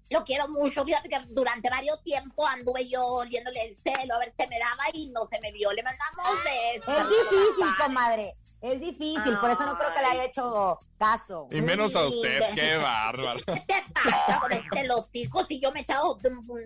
Lo 0.10 0.24
quiero 0.24 0.48
mucho. 0.48 0.86
Fíjate 0.86 1.10
que 1.10 1.20
durante 1.30 1.70
varios 1.70 2.02
tiempos 2.04 2.48
anduve 2.50 2.88
yo 2.88 3.04
oliéndole 3.06 3.62
el 3.62 3.78
celo 3.84 4.16
a 4.16 4.20
ver 4.20 4.34
si 4.38 4.48
me 4.48 4.60
daba 4.60 4.84
y 4.94 5.08
no 5.08 5.28
se 5.32 5.40
me 5.40 5.52
dio. 5.52 5.72
Le 5.72 5.84
mandamos 5.84 6.44
besos. 6.44 6.96
Es 6.98 7.10
difícil, 7.10 7.68
comadre. 7.82 8.34
Es 8.62 8.80
difícil, 8.80 9.38
por 9.40 9.52
eso 9.52 9.66
no 9.66 9.78
creo 9.78 9.94
que 9.94 10.00
le 10.00 10.06
haya 10.08 10.24
hecho 10.26 10.80
caso. 10.98 11.48
Y 11.52 11.62
menos 11.62 11.96
a 11.96 12.08
usted, 12.08 12.40
qué 12.54 12.78
bárbaro. 12.78 13.40
¿Qué 13.46 13.62
te 13.68 13.84
pasa 13.94 14.40
con 14.40 14.52
este, 14.52 14.88
los 14.88 15.06
hijos? 15.14 15.46
Si 15.48 15.60
yo 15.60 15.72
me 15.72 15.80
he 15.80 15.84
echado 15.84 16.18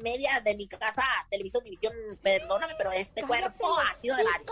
media 0.02 0.40
de 0.42 0.56
mi 0.56 0.68
casa, 0.68 1.04
televisión, 1.30 1.64
división, 1.64 1.94
perdóname, 2.22 2.74
pero 2.78 2.92
este 2.92 3.24
cuerpo 3.24 3.68
ha 3.80 4.00
sido 4.02 4.16
de 4.16 4.24
varios. 4.24 4.48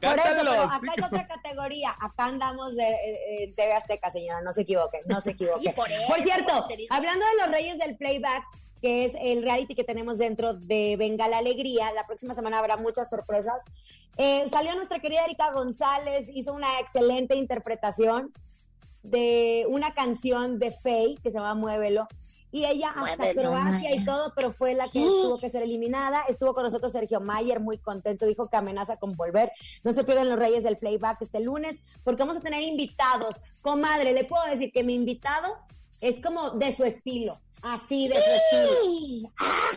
Por 0.00 0.18
eso, 0.18 0.34
pero 0.36 0.62
acá 0.62 0.80
hay 0.96 1.04
otra 1.04 1.26
categoría. 1.28 1.94
Acá 2.00 2.24
andamos 2.24 2.74
de, 2.74 3.52
TV 3.56 3.72
Azteca, 3.72 4.10
señora. 4.10 4.42
No 4.42 4.52
se 4.52 4.62
equivoque, 4.62 5.00
no 5.06 5.20
se 5.20 5.30
equivoque. 5.30 5.70
por, 5.70 5.86
por, 6.08 6.20
cierto, 6.20 6.66
hablando 6.90 7.24
de 7.24 7.36
los 7.40 7.50
reyes 7.52 7.78
del 7.78 7.96
playback, 7.96 8.44
que 8.82 9.04
es 9.04 9.16
el 9.20 9.44
reality 9.44 9.76
que 9.76 9.84
tenemos 9.84 10.18
dentro 10.18 10.54
de 10.54 10.96
Venga 10.98 11.28
la 11.28 11.38
Alegría. 11.38 11.92
La 11.92 12.04
próxima 12.04 12.34
semana 12.34 12.58
habrá 12.58 12.76
muchas 12.76 13.08
sorpresas. 13.08 13.62
Eh, 14.16 14.44
salió 14.48 14.74
nuestra 14.74 14.98
querida 14.98 15.24
Erika 15.24 15.52
González, 15.52 16.28
hizo 16.34 16.52
una 16.52 16.80
excelente 16.80 17.36
interpretación 17.36 18.32
de 19.04 19.66
una 19.68 19.94
canción 19.94 20.58
de 20.58 20.72
Faye 20.72 21.16
que 21.22 21.30
se 21.30 21.38
llama 21.38 21.54
Muévelo. 21.54 22.08
Y 22.50 22.66
ella 22.66 22.90
hasta 22.94 23.32
Croacia 23.32 23.94
y 23.94 24.04
todo, 24.04 24.32
pero 24.34 24.52
fue 24.52 24.74
la 24.74 24.88
que 24.88 24.98
tuvo 25.22 25.38
que 25.38 25.48
ser 25.48 25.62
eliminada. 25.62 26.24
Estuvo 26.28 26.52
con 26.52 26.64
nosotros 26.64 26.90
Sergio 26.90 27.20
Mayer, 27.20 27.60
muy 27.60 27.78
contento, 27.78 28.26
dijo 28.26 28.50
que 28.50 28.56
amenaza 28.56 28.96
con 28.96 29.16
volver. 29.16 29.52
No 29.84 29.92
se 29.92 30.02
pierdan 30.02 30.28
los 30.28 30.38
Reyes 30.38 30.64
del 30.64 30.76
Playback 30.76 31.22
este 31.22 31.38
lunes, 31.38 31.82
porque 32.02 32.22
vamos 32.24 32.36
a 32.36 32.40
tener 32.40 32.62
invitados. 32.62 33.42
Comadre, 33.60 34.12
le 34.12 34.24
puedo 34.24 34.44
decir 34.44 34.72
que 34.72 34.82
mi 34.82 34.94
invitado 34.94 35.56
es 36.02 36.20
como 36.20 36.50
de 36.50 36.74
su 36.74 36.84
estilo, 36.84 37.40
así 37.62 38.08
de 38.08 38.14
su 38.14 38.20
estilo. 38.20 39.32
Ah, 39.38 39.70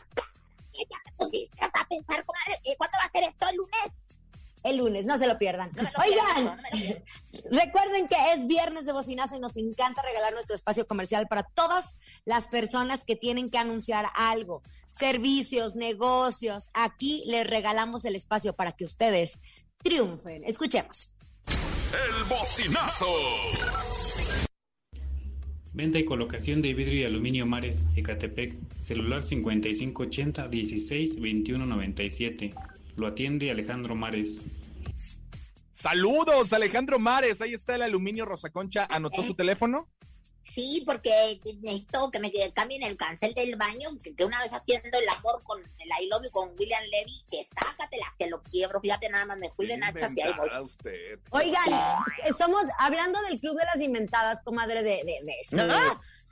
ya 0.74 0.98
me 1.06 1.12
pusiste 1.18 1.58
a 1.64 1.88
pensar, 1.88 2.26
comadre, 2.26 2.76
¿cuándo 2.78 2.98
va 3.00 3.06
a 3.06 3.12
ser 3.12 3.24
esto 3.30 3.48
el 3.50 3.58
lunes? 3.58 4.06
el 4.66 4.78
lunes, 4.78 5.06
no 5.06 5.18
se 5.18 5.28
lo 5.28 5.38
pierdan. 5.38 5.70
Oigan, 6.04 6.58
recuerden 7.52 8.08
que 8.08 8.16
es 8.34 8.48
viernes 8.48 8.88
de 8.88 8.94
bocinazo 8.94 9.36
y 9.36 9.40
nos 9.40 9.58
encanta 9.58 10.02
regalar 10.02 10.34
nuestro 10.34 10.56
espacio 10.56 10.88
comercial 10.88 11.28
para 11.28 11.44
todas 11.44 11.98
las 12.26 12.48
personas 12.48 13.04
que 13.04 13.16
tienen 13.16 13.52
que 13.52 13.60
anunciar 13.60 14.08
algo, 14.16 14.64
servicios, 14.90 15.76
negocios. 15.76 16.68
Aquí 16.74 17.24
les 17.28 17.46
regalamos 17.48 18.06
el 18.06 18.16
espacio 18.16 18.56
para 18.56 18.72
que 18.72 18.86
ustedes 18.86 19.40
triunfen. 19.84 20.44
Escuchemos. 20.44 21.14
El 21.94 22.24
bocinazo. 22.24 23.06
Venta 25.76 26.00
y 26.00 26.06
colocación 26.06 26.62
de 26.62 26.74
vidrio 26.74 27.02
y 27.02 27.04
aluminio 27.04 27.46
Mares, 27.46 27.90
Ecatepec, 27.98 28.56
celular 28.82 29.22
5580 29.22 30.48
16 30.48 31.20
21 31.20 31.66
97. 31.66 32.54
Lo 32.96 33.08
atiende 33.08 33.52
Alejandro 33.52 33.94
Mares. 33.94 34.46
Saludos, 35.74 36.54
Alejandro 36.54 36.98
Mares. 36.98 37.42
Ahí 37.42 37.54
está 37.54 37.76
el 37.76 37.82
aluminio 37.82 38.24
Rosa 38.24 38.52
Concha. 38.52 38.88
¿Anotó 38.90 39.22
su 39.22 39.34
teléfono? 39.34 39.90
Sí, 40.44 40.82
porque 40.86 41.42
necesito 41.62 42.10
que 42.10 42.20
me 42.20 42.32
cambien 42.54 42.84
el 42.84 42.96
cancel 42.96 43.34
del 43.34 43.58
baño, 43.58 43.90
que, 44.02 44.24
una 44.24 44.42
vez 44.44 44.54
haciendo 44.54 44.98
el 44.98 45.10
amor 45.10 45.44
con 45.44 45.60
el 45.60 46.04
I 46.04 46.08
Love 46.08 46.24
You 46.24 46.32
con 46.32 46.52
William 46.58 46.84
Levy, 46.90 47.22
que 47.30 47.42
que 48.26 48.30
lo 48.30 48.44
quiebro, 48.44 48.80
fíjate 48.82 49.10
nada 49.10 49.26
más, 49.26 49.38
me 49.38 49.52
fui 49.52 49.68
de 49.68 49.78
nachas 49.78 50.12
y 50.16 50.22
ahí 50.22 50.32
voy. 50.38 50.50
Oigan, 51.32 51.66
somos, 52.38 52.66
hablando 52.80 53.22
del 53.22 53.40
Club 53.40 53.58
de 53.58 53.66
las 53.66 53.80
Inventadas, 53.82 54.40
comadre 54.44 54.84
de, 54.84 55.02
de, 55.04 55.20
de, 55.24 55.36
su, 55.48 55.58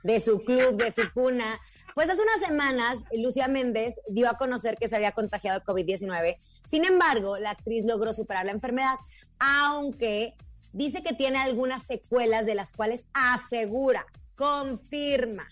de 0.02 0.20
su 0.20 0.44
club, 0.44 0.76
de 0.76 0.90
su 0.90 1.12
cuna, 1.12 1.60
pues 1.94 2.10
hace 2.10 2.22
unas 2.22 2.40
semanas, 2.40 3.04
Lucia 3.12 3.46
Méndez 3.46 4.00
dio 4.08 4.28
a 4.28 4.36
conocer 4.36 4.76
que 4.76 4.88
se 4.88 4.96
había 4.96 5.12
contagiado 5.12 5.60
de 5.60 5.64
COVID-19. 5.64 6.36
Sin 6.64 6.84
embargo, 6.84 7.38
la 7.38 7.50
actriz 7.50 7.84
logró 7.84 8.12
superar 8.12 8.46
la 8.46 8.52
enfermedad, 8.52 8.96
aunque 9.38 10.34
dice 10.72 11.02
que 11.02 11.14
tiene 11.14 11.38
algunas 11.38 11.84
secuelas 11.84 12.46
de 12.46 12.56
las 12.56 12.72
cuales 12.72 13.06
asegura, 13.14 14.06
confirma 14.34 15.48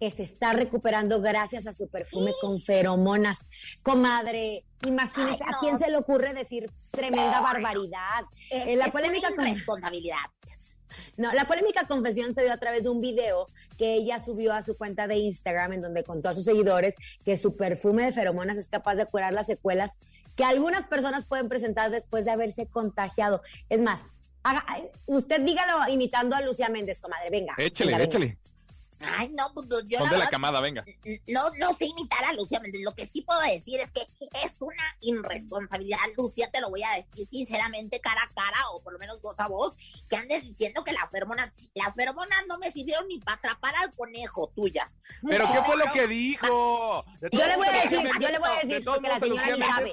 que 0.00 0.10
se 0.10 0.22
está 0.22 0.52
recuperando 0.54 1.20
gracias 1.20 1.66
a 1.66 1.74
su 1.74 1.86
perfume 1.88 2.32
con 2.40 2.58
feromonas. 2.58 3.50
Comadre, 3.82 4.64
imagínese, 4.86 5.44
¿a 5.44 5.58
quién 5.60 5.78
se 5.78 5.90
le 5.90 5.98
ocurre 5.98 6.32
decir 6.32 6.70
tremenda 6.90 7.42
barbaridad? 7.42 8.24
Eh, 8.50 8.76
la 8.76 8.90
polémica 8.90 9.28
con 9.36 9.44
responsabilidad. 9.44 10.16
No, 11.18 11.32
la 11.34 11.44
polémica 11.44 11.86
confesión 11.86 12.34
se 12.34 12.42
dio 12.42 12.52
a 12.52 12.56
través 12.56 12.82
de 12.82 12.88
un 12.88 13.02
video 13.02 13.46
que 13.76 13.94
ella 13.94 14.18
subió 14.18 14.54
a 14.54 14.62
su 14.62 14.76
cuenta 14.76 15.06
de 15.06 15.18
Instagram 15.18 15.74
en 15.74 15.82
donde 15.82 16.02
contó 16.02 16.30
a 16.30 16.32
sus 16.32 16.46
seguidores 16.46 16.96
que 17.24 17.36
su 17.36 17.56
perfume 17.56 18.06
de 18.06 18.12
feromonas 18.12 18.56
es 18.56 18.68
capaz 18.68 18.94
de 18.94 19.04
curar 19.04 19.34
las 19.34 19.46
secuelas 19.46 19.98
que 20.34 20.44
algunas 20.44 20.86
personas 20.86 21.26
pueden 21.26 21.48
presentar 21.48 21.90
después 21.90 22.24
de 22.24 22.30
haberse 22.30 22.66
contagiado. 22.66 23.42
Es 23.68 23.82
más, 23.82 24.00
usted 25.04 25.42
dígalo 25.42 25.92
imitando 25.92 26.34
a 26.34 26.40
Lucía 26.40 26.70
Méndez, 26.70 27.00
comadre. 27.00 27.28
Venga. 27.30 27.54
Échale, 27.58 28.02
échale. 28.02 28.38
Ay, 29.02 29.30
no, 29.30 29.52
pues 29.54 29.66
yo. 29.86 29.98
Son 29.98 30.10
de 30.10 30.18
la 30.18 30.28
camada, 30.28 30.60
venga. 30.60 30.84
No, 31.26 31.50
no 31.58 31.76
sé 31.78 31.86
imitar 31.86 32.24
a 32.24 32.32
Lucía 32.32 32.60
Méndez. 32.60 32.82
Lo 32.82 32.94
que 32.94 33.06
sí 33.06 33.22
puedo 33.22 33.40
decir 33.40 33.80
es 33.80 33.90
que 33.90 34.06
es 34.44 34.56
una 34.60 34.96
irresponsabilidad, 35.00 35.98
Lucía, 36.16 36.50
te 36.50 36.60
lo 36.60 36.70
voy 36.70 36.82
a 36.82 36.96
decir 36.96 37.28
sinceramente, 37.30 38.00
cara 38.00 38.22
a 38.22 38.32
cara, 38.34 38.58
o 38.72 38.82
por 38.82 38.92
lo 38.92 38.98
menos 38.98 39.20
voz 39.20 39.38
a 39.38 39.48
voz, 39.48 39.74
que 40.08 40.16
andes 40.16 40.42
diciendo 40.42 40.84
que 40.84 40.92
las 40.92 41.10
feromonas, 41.10 41.50
las 41.74 41.94
feromonas 41.94 42.44
no 42.48 42.58
me 42.58 42.70
sirvieron 42.70 43.08
ni 43.08 43.18
para 43.18 43.36
atrapar 43.36 43.74
al 43.76 43.94
conejo 43.94 44.52
tuya. 44.54 44.90
¿Pero 45.26 45.50
qué 45.52 45.62
fue 45.62 45.76
lo 45.76 45.84
que 45.92 46.06
dijo? 46.06 47.04
Yo 47.32 47.46
le 47.46 47.56
voy 47.56 47.66
a 47.66 47.72
decir, 47.82 48.00
yo 48.20 48.28
le 48.28 48.38
voy 48.38 48.48
a 48.48 48.66
decir, 48.66 48.84
porque 48.84 49.08
la 49.08 49.18
señora 49.18 49.56
ni 49.56 49.62
sabe. 49.62 49.92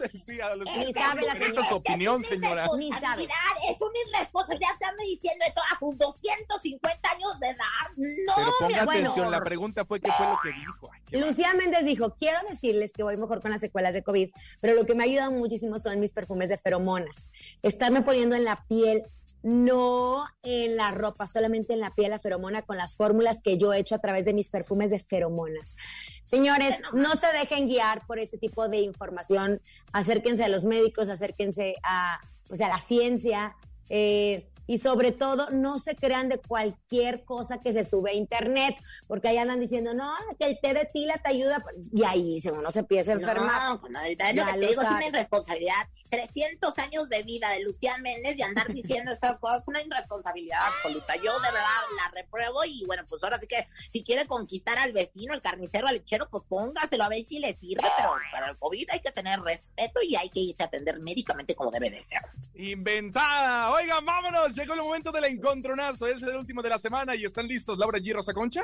Ni 0.78 0.94
sabe 0.94 1.22
la 1.26 1.34
señora. 1.34 1.52
Esa 1.52 1.62
es 1.62 1.68
su 1.68 1.76
opinión, 1.76 2.24
señora. 2.24 2.68
Ni 2.78 2.92
sabe. 2.94 3.24
Es 3.24 3.78
una 3.80 4.00
irresponsabilidad, 4.08 4.70
te 4.80 4.86
ando 4.86 5.04
diciendo 5.04 5.46
de 5.46 5.54
todas 5.54 5.80
sus 5.80 5.98
250 5.98 7.10
años 7.10 7.40
de 7.40 7.48
edad. 7.50 7.66
No, 7.98 8.68
mi 8.68 8.76
atención, 8.76 9.32
la 9.32 9.42
pregunta 9.42 9.86
fue 9.86 10.00
qué 10.00 10.12
fue 10.12 10.28
lo 10.28 10.40
que 10.42 10.52
dijo. 10.52 10.90
Lucía 11.12 11.54
Méndez 11.54 11.86
dijo, 11.86 12.14
quiero 12.16 12.40
decirles 12.50 12.92
que 12.94 13.04
voy 13.04 13.16
mejor 13.18 13.42
con 13.42 13.52
las 13.52 13.62
secuelas 13.62 13.94
de 13.94 14.04
COVID, 14.04 14.30
pero 14.60 14.74
lo 14.74 14.86
que 14.86 14.94
me 14.98 15.04
ha 15.04 15.06
ayudado 15.06 15.32
muchísimo 15.32 15.80
son 15.80 16.00
mis 16.00 16.12
perfumes 16.12 16.50
de 16.50 16.58
feromonas. 16.58 17.32
Estarme 17.62 18.02
poniendo 18.02 18.36
en 18.36 18.44
la 18.44 18.66
piel, 18.68 19.04
no 19.44 20.26
en 20.44 20.76
la 20.76 20.92
ropa, 20.92 21.26
solamente 21.28 21.74
en 21.74 21.80
la 21.80 21.94
piel 21.94 22.10
la 22.10 22.20
feromona 22.20 22.64
con 22.64 22.76
las 22.76 22.96
fórmulas 22.96 23.42
que 23.42 23.58
yo 23.58 23.72
he 23.72 23.80
hecho 23.80 23.96
a 23.96 24.00
través 24.00 24.26
de 24.26 24.34
mis 24.34 24.50
perfumes 24.50 24.90
de 24.90 25.00
feromonas. 25.00 25.76
Señores, 26.24 26.80
no 26.94 27.16
se 27.16 27.28
dejen 27.28 27.68
guiar 27.68 28.06
por 28.08 28.20
este 28.20 28.38
tipo 28.38 28.68
de 28.68 28.82
información, 28.82 29.62
acérquense 29.94 30.44
a 30.44 30.50
los 30.50 30.66
médicos, 30.66 31.10
acérquense 31.10 31.76
a, 31.84 32.20
pues, 32.48 32.60
a 32.62 32.68
la 32.68 32.80
ciencia. 32.80 33.56
Eh, 33.90 34.50
y 34.68 34.78
sobre 34.78 35.12
todo 35.12 35.50
no 35.50 35.80
se 35.80 35.96
crean 35.96 36.30
de 36.30 36.38
cualquier 36.38 37.24
cosa 37.24 37.62
que 37.62 37.74
se 37.74 37.84
sube 37.84 38.12
a 38.12 38.14
internet, 38.14 38.76
porque 39.08 39.30
ahí 39.30 39.38
andan 39.38 39.60
diciendo, 39.60 39.94
no, 39.94 40.14
que 40.38 40.46
el 40.46 40.60
té 40.60 40.74
de 40.74 40.86
tila 40.94 41.18
te 41.18 41.30
ayuda, 41.30 41.64
y 41.94 42.04
ahí 42.04 42.40
se 42.40 42.52
uno 42.52 42.70
se 42.72 42.80
empieza 42.80 43.12
a 43.12 43.16
enfermar. 43.16 43.70
No, 43.70 43.82
comadrita, 43.82 44.30
es 44.30 44.36
lo 44.36 44.46
que 44.46 44.52
te 44.54 44.68
digo, 44.68 44.82
es 44.82 44.90
una 44.90 45.08
irresponsabilidad. 45.08 45.88
300 46.10 46.78
años 46.80 47.10
de 47.10 47.24
vida 47.24 47.50
de 47.52 47.62
Lucía 47.62 47.98
Méndez 48.00 48.38
y 48.38 48.42
andar 48.42 48.68
diciendo 48.74 49.12
estas 49.12 49.38
cosas 49.38 49.62
es 49.62 49.68
una 49.68 49.82
irresponsabilidad 49.82 50.60
absoluta. 50.68 51.16
Yo 51.16 51.40
de 51.40 51.52
verdad 51.52 51.68
la 51.96 52.12
repruebo 52.14 52.66
y 52.66 52.86
bueno, 52.86 53.04
pues 53.08 53.24
ahora 53.24 53.40
sí 53.40 53.48
que 53.48 53.68
si 53.92 54.04
quiere 54.04 54.28
conquistar 54.28 54.78
al 54.78 54.92
vecino, 54.92 55.34
el 55.34 55.42
carnicero, 55.42 55.88
al 55.88 55.96
lechero, 55.96 56.28
pues 56.30 56.44
póngaselo 56.48 57.04
a 57.04 57.10
ver 57.10 57.24
si 57.24 57.40
le 57.40 57.54
sirve, 57.56 57.88
pero 57.98 58.12
para 58.32 58.50
el 58.50 58.58
COVID 58.58 58.90
hay 58.92 59.00
que 59.00 59.12
tener 59.12 59.40
respeto 59.40 60.00
y 60.02 60.16
hay 60.16 60.30
que 60.30 60.42
irse 60.42 60.64
a 60.64 60.66
atender 60.68 61.00
médicamente 61.00 61.56
como 61.56 61.72
debe 61.72 61.90
de 61.90 62.04
ser. 62.04 62.22
Inventada. 62.56 63.72
Oigan, 63.72 64.06
vámonos 64.06 64.57
llegó 64.58 64.74
el 64.74 64.82
momento 64.82 65.12
del 65.12 65.26
encontronazo. 65.26 66.08
Es 66.08 66.22
el 66.24 66.36
último 66.36 66.62
de 66.62 66.70
la 66.70 66.80
semana 66.80 67.16
y 67.16 67.24
están 67.24 67.48
listos 67.48 67.78
Laura 67.78 68.00
G. 68.00 68.14
Rosa 68.14 68.34
Concha. 68.34 68.64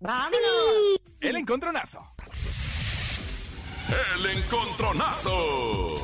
¡Vámonos! 0.00 1.00
El 1.20 1.36
encontronazo. 1.36 2.00
El 4.14 4.26
encontronazo. 4.26 5.96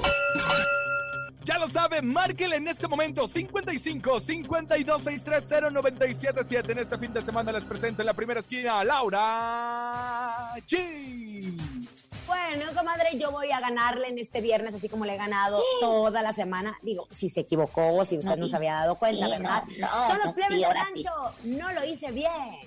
Ya 1.44 1.58
lo 1.58 1.68
sabe, 1.68 2.02
márquele 2.02 2.56
en 2.56 2.66
este 2.66 2.88
momento 2.88 3.28
55 3.28 4.18
52 4.18 5.04
630 5.04 5.70
977. 5.70 6.72
En 6.72 6.78
este 6.78 6.98
fin 6.98 7.12
de 7.12 7.22
semana 7.22 7.52
les 7.52 7.64
presento 7.64 8.02
en 8.02 8.06
la 8.06 8.14
primera 8.14 8.40
esquina 8.40 8.80
a 8.80 8.84
Laura 8.84 10.54
G. 10.66 12.05
Bueno, 12.26 12.64
comadre, 12.74 13.16
yo 13.18 13.30
voy 13.30 13.52
a 13.52 13.60
ganarle 13.60 14.08
en 14.08 14.18
este 14.18 14.40
viernes, 14.40 14.74
así 14.74 14.88
como 14.88 15.04
le 15.04 15.14
he 15.14 15.16
ganado 15.16 15.60
toda 15.80 16.22
la 16.22 16.32
semana. 16.32 16.78
Digo, 16.82 17.06
si 17.10 17.28
se 17.28 17.40
equivocó 17.40 17.94
o 17.94 18.04
si 18.04 18.18
usted 18.18 18.36
no, 18.36 18.48
se 18.48 18.56
había 18.56 18.74
dado 18.74 18.96
cuenta, 18.96 19.28
¿verdad? 19.28 19.62
Son 20.08 20.18
los 20.24 20.32
plebes 20.32 20.60
de 20.60 20.74
rancho, 20.74 21.10
no 21.44 21.72
lo 21.72 21.84
hice 21.84 22.10
bien. 22.10 22.60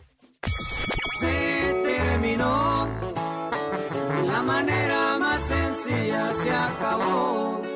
Se 1.20 1.82
terminó 1.84 2.88
la 4.26 4.42
manera 4.42 5.18
más 5.18 5.42
sencilla 5.48 6.32
se 6.44 6.52
acabó. 6.52 7.69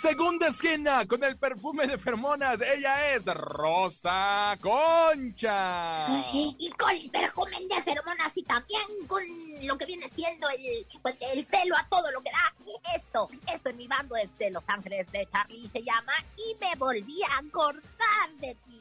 Segunda 0.00 0.48
esquina, 0.48 1.06
con 1.06 1.22
el 1.24 1.36
perfume 1.36 1.86
de 1.86 1.98
feromonas, 1.98 2.58
ella 2.62 3.14
es 3.14 3.26
Rosa 3.26 4.56
Concha. 4.58 6.06
Y 6.32 6.70
con 6.78 6.90
el 6.90 7.10
perfume 7.10 7.58
de 7.68 7.82
feromonas 7.82 8.32
y 8.34 8.42
también 8.44 8.82
con 9.06 9.22
lo 9.62 9.76
que 9.76 9.84
viene 9.84 10.08
siendo 10.14 10.48
el, 10.48 10.86
pues, 11.02 11.16
el 11.34 11.46
celo 11.46 11.76
a 11.76 11.86
todo 11.88 12.10
lo 12.12 12.22
que 12.22 12.30
da. 12.30 12.54
Esto, 12.96 13.28
esto 13.52 13.68
en 13.68 13.76
mi 13.76 13.86
bando 13.88 14.16
es 14.16 14.30
de 14.38 14.50
Los 14.50 14.64
Ángeles 14.68 15.10
de 15.12 15.28
Charlie 15.30 15.68
se 15.70 15.82
llama 15.82 16.12
Y 16.36 16.56
me 16.60 16.74
volví 16.76 17.20
a 17.22 17.38
acordar 17.38 18.30
de 18.40 18.56
ti. 18.68 18.80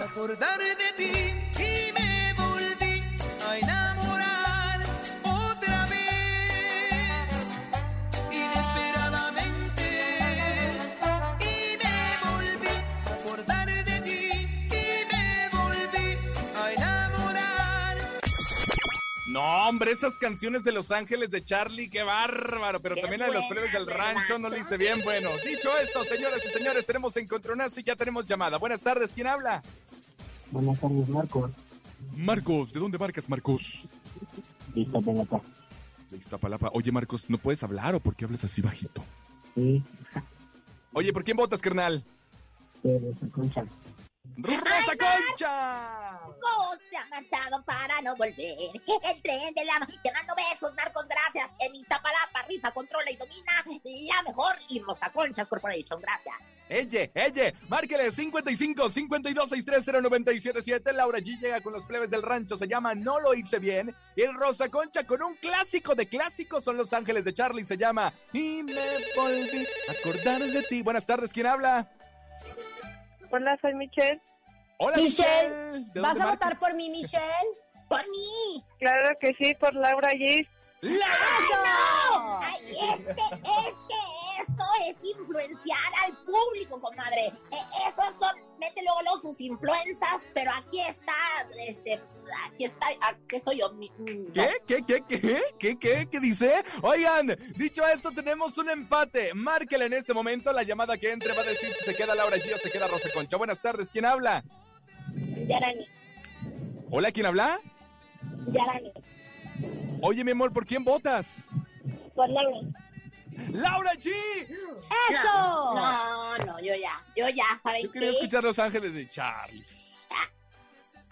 acordar 0.00 0.58
de 0.58 0.92
ti 0.96 1.62
y 1.62 1.92
me 1.92 2.34
volví 2.34 3.02
a 3.46 3.91
No, 19.32 19.40
hombre, 19.66 19.92
esas 19.92 20.18
canciones 20.18 20.62
de 20.62 20.72
Los 20.72 20.90
Ángeles 20.90 21.30
de 21.30 21.42
Charlie, 21.42 21.88
qué 21.88 22.02
bárbaro. 22.02 22.80
Pero 22.82 22.96
Qué 22.96 23.00
también 23.00 23.20
la 23.20 23.28
de 23.28 23.32
los 23.32 23.46
plebes 23.46 23.72
del 23.72 23.86
rancho 23.86 24.38
no 24.38 24.50
lo 24.50 24.56
hice 24.58 24.76
bien. 24.76 25.00
Bueno, 25.02 25.30
dicho 25.42 25.70
esto, 25.78 26.04
señoras 26.04 26.44
y 26.44 26.50
señores, 26.50 26.84
tenemos 26.84 27.16
encontronazo 27.16 27.80
y 27.80 27.84
ya 27.84 27.96
tenemos 27.96 28.26
llamada. 28.26 28.58
Buenas 28.58 28.82
tardes, 28.82 29.12
¿quién 29.14 29.26
habla? 29.26 29.62
Buenas 30.50 30.78
tardes, 30.78 31.08
Marcos. 31.08 31.50
Marcos, 32.14 32.72
¿de 32.74 32.80
dónde 32.80 32.98
marcas, 32.98 33.26
Marcos? 33.26 33.88
Listo, 34.74 35.00
Pelota. 35.00 35.40
De 36.10 36.18
Iztapalapa. 36.18 36.70
Oye, 36.74 36.92
Marcos, 36.92 37.30
¿no 37.30 37.38
puedes 37.38 37.62
hablar 37.62 37.94
o 37.94 38.00
por 38.00 38.14
qué 38.14 38.26
hablas 38.26 38.44
así 38.44 38.60
bajito? 38.60 39.02
Sí, 39.54 39.82
Oye, 40.92 41.10
¿por 41.10 41.24
quién 41.24 41.38
votas, 41.38 41.62
carnal? 41.62 42.04
pero 42.82 43.00
Concha. 43.32 43.64
¡Rosa 44.36 44.96
Concha! 44.96 46.20
No 46.24 46.72
se 46.90 46.96
ha 46.96 47.06
marchado 47.06 47.62
para 47.64 48.00
no 48.02 48.16
volver. 48.16 48.36
El 48.38 49.22
tren 49.22 49.54
de 49.54 49.64
la... 49.64 49.86
Te 50.02 50.12
mando 50.12 50.34
besos, 50.34 50.74
Marcos, 50.76 51.06
gracias. 51.08 51.50
En 51.60 51.74
Iztapalapa, 51.74 52.42
rifa, 52.48 52.72
controla 52.72 53.10
y 53.10 53.16
domina 53.16 53.52
la 53.64 54.22
mejor 54.22 54.56
y 54.68 54.80
Rosa 54.80 55.10
Conchas 55.12 55.48
Corporation, 55.48 56.00
gracias. 56.00 56.36
¡Elle, 56.68 57.10
elle! 57.14 57.54
Márquele 57.68 58.10
55 58.10 58.88
52 58.88 59.50
630 59.50 60.00
977. 60.00 60.92
Laura 60.94 61.18
G 61.18 61.38
llega 61.38 61.60
con 61.60 61.74
los 61.74 61.84
plebes 61.84 62.10
del 62.10 62.22
rancho. 62.22 62.56
Se 62.56 62.66
llama 62.66 62.94
No 62.94 63.20
lo 63.20 63.34
hice 63.34 63.58
bien. 63.58 63.94
Y 64.16 64.22
el 64.22 64.34
Rosa 64.34 64.70
Concha 64.70 65.06
con 65.06 65.22
un 65.22 65.34
clásico 65.36 65.94
de 65.94 66.08
clásicos. 66.08 66.64
Son 66.64 66.78
Los 66.78 66.94
Ángeles 66.94 67.24
de 67.26 67.34
Charlie. 67.34 67.66
Se 67.66 67.76
llama 67.76 68.12
Y 68.32 68.62
me 68.62 68.74
volví 69.14 69.66
a 69.88 69.92
acordar 69.92 70.40
de 70.40 70.62
ti. 70.62 70.80
Buenas 70.80 71.04
tardes, 71.04 71.30
¿quién 71.30 71.46
habla? 71.46 71.90
Hola, 73.34 73.58
soy 73.62 73.74
Michelle. 73.74 74.20
Hola, 74.76 74.98
Michelle, 74.98 75.48
Michelle. 75.48 75.90
¿De 75.94 76.00
¿vas 76.02 76.20
a 76.20 76.26
votar 76.32 76.58
por 76.58 76.74
mí, 76.74 76.90
Michelle? 76.90 77.48
¡Por 77.88 78.06
mí! 78.10 78.62
Claro 78.78 79.16
que 79.18 79.32
sí, 79.38 79.54
por 79.54 79.74
Laura 79.74 80.10
G. 80.12 80.46
¡No! 80.82 82.40
Ay, 82.42 82.76
este, 82.90 83.10
es 83.12 83.74
que 83.88 84.21
esto 84.40 84.64
es 84.86 84.96
influenciar 85.16 85.78
al 86.04 86.16
público, 86.24 86.80
comadre. 86.80 87.26
Eh, 87.26 87.64
estos 87.88 88.06
son, 88.20 88.40
mete 88.60 88.82
luego 88.82 88.98
luego 89.04 89.28
sus 89.28 89.40
influencias, 89.40 90.20
pero 90.34 90.50
aquí 90.56 90.80
está, 90.80 91.12
este, 91.66 92.00
aquí 92.46 92.64
está, 92.64 92.86
aquí 93.02 93.36
estoy 93.36 93.58
yo. 93.60 93.72
mi- 93.74 93.90
mi- 93.98 94.26
¿Qué? 94.32 94.50
¿Qué? 94.66 94.80
¿Qué? 94.86 95.02
¿Qué? 95.08 95.42
¿Qué? 95.58 95.78
¿Qué? 95.78 96.08
¿Qué 96.10 96.20
dice? 96.20 96.64
Oigan, 96.82 97.36
dicho 97.56 97.86
esto, 97.86 98.10
tenemos 98.12 98.56
un 98.58 98.70
empate. 98.70 99.34
Márquele 99.34 99.86
en 99.86 99.92
este 99.94 100.12
momento. 100.14 100.52
La 100.52 100.62
llamada 100.62 100.96
que 100.98 101.10
entre 101.10 101.32
va 101.34 101.40
a 101.42 101.44
decir 101.44 101.70
si 101.72 101.84
se 101.84 101.94
queda 101.96 102.14
Laura 102.14 102.36
G 102.36 102.54
o 102.54 102.58
se 102.58 102.70
queda 102.70 102.88
Rosa 102.88 103.08
Concha. 103.14 103.36
Buenas 103.36 103.60
tardes, 103.60 103.90
¿quién 103.90 104.04
habla? 104.06 104.44
Yarani, 105.48 105.86
Hola, 106.90 107.10
¿quién 107.12 107.26
habla? 107.26 107.58
Yarani, 108.52 108.92
Oye, 110.02 110.24
mi 110.24 110.30
amor, 110.32 110.52
¿por 110.52 110.66
quién 110.66 110.84
votas? 110.84 111.44
por 112.14 112.28
Laura. 112.28 112.58
¡Laura 113.50 113.92
G! 113.94 114.10
¡Eso! 115.10 115.24
No, 115.24 116.38
no, 116.38 116.60
yo 116.60 116.74
ya, 116.74 117.00
yo 117.16 117.28
ya, 117.28 117.44
¿saben 117.62 117.82
Yo 117.82 117.92
quería 117.92 118.10
qué? 118.10 118.16
escuchar 118.16 118.42
Los 118.44 118.58
Ángeles 118.58 118.92
de 118.92 119.08
Charlie. 119.08 119.64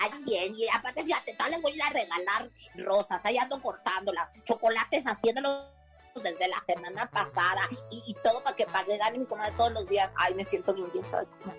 Ay, 0.02 0.10
bien, 0.24 0.54
y 0.56 0.66
aparte, 0.68 1.04
fíjate, 1.04 1.34
tal 1.34 1.50
les 1.50 1.60
voy 1.60 1.72
a 1.72 1.74
ir 1.76 1.82
a 1.82 1.90
regalar 1.90 2.50
rosas, 2.76 3.20
ahí 3.22 3.36
ando 3.36 3.60
cortándolas, 3.60 4.30
chocolates 4.44 5.04
haciéndolos 5.04 5.66
desde 6.14 6.48
la 6.48 6.58
semana 6.66 7.08
pasada 7.10 7.60
y, 7.90 8.02
y 8.06 8.14
todo 8.24 8.42
para 8.42 8.56
que 8.56 8.66
para 8.66 8.84
que 8.84 8.96
gane 8.96 9.18
mi 9.18 9.26
comadre 9.26 9.52
todos 9.56 9.72
los 9.72 9.86
días. 9.88 10.10
Ay, 10.16 10.34
me 10.34 10.44
siento 10.44 10.72
bien, 10.74 10.90
bien. 10.92 11.04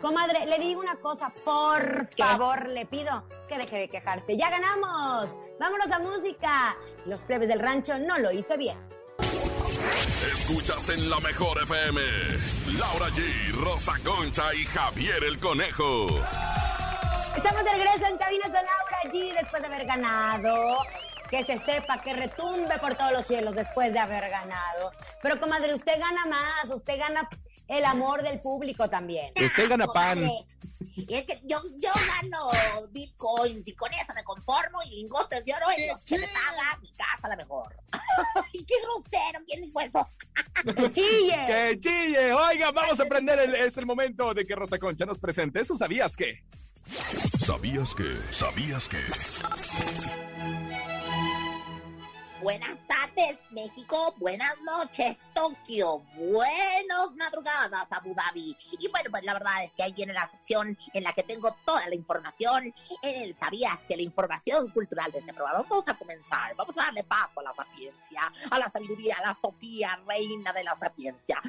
Comadre, 0.02 0.45
le 0.45 0.60
digo 0.60 0.80
una 0.82 0.95
cosa, 0.97 1.32
por 1.45 2.10
¿Qué? 2.10 2.24
favor, 2.24 2.67
le 2.67 2.86
pido 2.86 3.28
que 3.47 3.58
deje 3.58 3.78
de 3.78 3.89
quejarse. 3.89 4.36
¡Ya 4.36 4.50
ganamos! 4.50 5.36
¡Vámonos 5.60 5.91
a 5.91 6.00
música! 6.00 6.76
Los 7.06 7.24
plebes 7.24 7.47
del 7.47 7.60
rancho 7.60 7.97
no 8.00 8.17
lo 8.17 8.32
hice 8.32 8.58
bien. 8.58 8.78
Escuchas 10.34 10.89
en 10.89 11.10
la 11.10 11.20
mejor 11.20 11.62
FM. 11.63 12.02
Laura 12.80 13.08
G, 13.10 13.52
Rosa 13.63 13.94
Concha 14.04 14.54
y 14.54 14.63
Javier 14.65 15.24
el 15.24 15.39
Conejo. 15.39 16.08
Estamos 17.36 17.63
de 17.63 17.72
regreso 17.72 18.06
en 18.08 18.17
Cabina 18.17 18.44
con 18.44 18.54
Laura 18.54 19.00
G 19.06 19.34
después 19.34 19.62
de 19.62 19.67
haber 19.67 19.86
ganado. 19.86 20.78
Que 21.30 21.44
se 21.46 21.58
sepa, 21.60 22.02
que 22.02 22.13
retumbe 22.13 22.78
por 22.80 22.96
todos 22.96 23.12
los 23.13 23.26
cielos 23.26 23.56
después 23.56 23.94
de 23.94 24.00
haber 24.00 24.30
ganado. 24.30 24.91
Pero, 25.22 25.39
comadre, 25.39 25.74
usted 25.74 25.98
gana 25.98 26.26
más, 26.26 26.70
usted 26.70 27.00
gana 27.00 27.30
el 27.67 27.86
amor 27.86 28.21
del 28.24 28.41
público 28.41 28.89
también. 28.89 29.32
Usted 29.41 29.69
gana 29.69 29.86
pan. 29.88 30.19
Y 30.95 31.13
es 31.13 31.24
que 31.24 31.39
yo, 31.43 31.62
yo 31.78 31.89
gano 31.93 32.88
bitcoins 32.91 33.67
y 33.67 33.74
con 33.74 33.91
eso 33.93 34.13
me 34.13 34.24
conformo 34.24 34.80
y 34.86 34.89
lingotes 34.97 35.45
de 35.45 35.54
oro 35.54 35.65
en 35.78 35.88
los 35.88 36.04
que 36.04 36.17
me 36.17 36.28
paga 36.28 36.78
mi 36.82 36.91
casa 36.93 37.30
la 37.30 37.36
mejor. 37.36 37.74
Ay, 37.91 38.65
qué 38.65 38.76
grosero, 38.82 39.39
¿quién 39.45 39.62
dijo 39.62 39.80
eso? 39.80 40.08
¡Que 40.76 40.91
chille! 40.91 41.45
¡Que 41.47 41.80
chille! 41.80 42.34
Oiga, 42.34 42.71
vamos 42.71 43.00
a 43.00 43.04
aprender. 43.04 43.39
El, 43.39 43.56
es 43.56 43.78
el 43.78 43.86
momento 43.86 44.34
de 44.34 44.45
que 44.45 44.56
Rosa 44.56 44.78
Concha 44.80 45.06
nos 45.06 45.19
presente. 45.19 45.62
¿Eso 45.62 45.78
sabías 45.78 46.15
qué? 46.15 46.43
¿Sabías 47.39 47.93
que? 47.95 48.17
¿Sabías 48.32 48.89
que? 48.89 50.31
Buenas 52.41 52.88
tardes, 52.88 53.38
México. 53.51 54.15
Buenas 54.17 54.60
noches, 54.62 55.17
Tokio. 55.32 55.99
Buenas 56.15 57.12
madrugadas, 57.15 57.86
Abu 57.91 58.15
Dhabi. 58.15 58.58
Y 58.80 58.88
bueno, 58.88 59.12
pues 59.12 59.23
la 59.23 59.34
verdad 59.34 59.63
es 59.63 59.71
que 59.73 59.84
ahí 59.84 59.93
viene 59.93 60.12
la 60.12 60.27
sección 60.27 60.75
en 60.93 61.04
la 61.04 61.13
que 61.13 61.21
tengo 61.21 61.56
toda 61.63 61.88
la 61.88 61.93
información 61.93 62.73
en 63.04 63.21
el 63.21 63.38
Sabías 63.38 63.77
que 63.88 63.95
la 63.95 64.01
información 64.01 64.69
cultural 64.71 65.12
de 65.12 65.19
este 65.19 65.34
programa. 65.34 65.62
Vamos 65.69 65.88
a 65.88 65.93
comenzar. 65.93 66.56
Vamos 66.56 66.75
a 66.80 66.86
darle 66.86 67.04
paso 67.04 67.41
a 67.41 67.43
la 67.43 67.54
sapiencia, 67.54 68.34
a 68.49 68.58
la 68.58 68.71
sabiduría, 68.71 69.17
a 69.19 69.27
la 69.27 69.38
Sofía, 69.39 70.01
reina 70.08 70.51
de 70.51 70.63
la 70.63 70.75
sapiencia. 70.75 71.39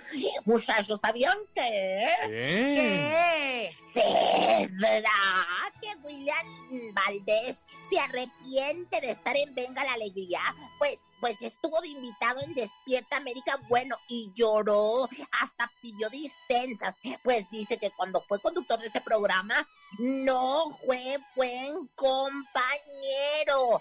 Muchachos, 0.45 1.01
¿sabían 1.01 1.39
que? 1.55 2.09
¿Qué? 2.27 3.77
¿Qué? 3.95 4.69
¿Verdad 4.73 5.73
que 5.81 5.97
William 6.03 6.47
Valdés 6.93 7.57
se 7.91 7.99
arrepiente 7.99 9.01
de 9.01 9.13
estar 9.13 9.37
en 9.37 9.55
Venga 9.55 9.85
la 9.85 9.95
Alegría? 9.95 10.41
Pues, 11.23 11.41
estuvo 11.41 11.81
de 11.81 11.87
invitado 11.87 12.41
en 12.43 12.53
Despierta 12.53 13.19
América, 13.19 13.57
bueno, 13.69 13.97
y 14.09 14.33
lloró, 14.35 15.09
hasta 15.41 15.71
pidió 15.81 16.11
dispensas. 16.11 16.97
Pues 17.23 17.49
dice 17.49 17.79
que 17.79 17.93
cuando 17.93 18.25
fue 18.27 18.41
conductor 18.41 18.81
de 18.81 18.89
ese 18.89 19.01
programa, 19.01 19.65
no 20.01 20.77
fue 20.85 21.19
buen 21.37 21.87
compañero. 21.95 23.81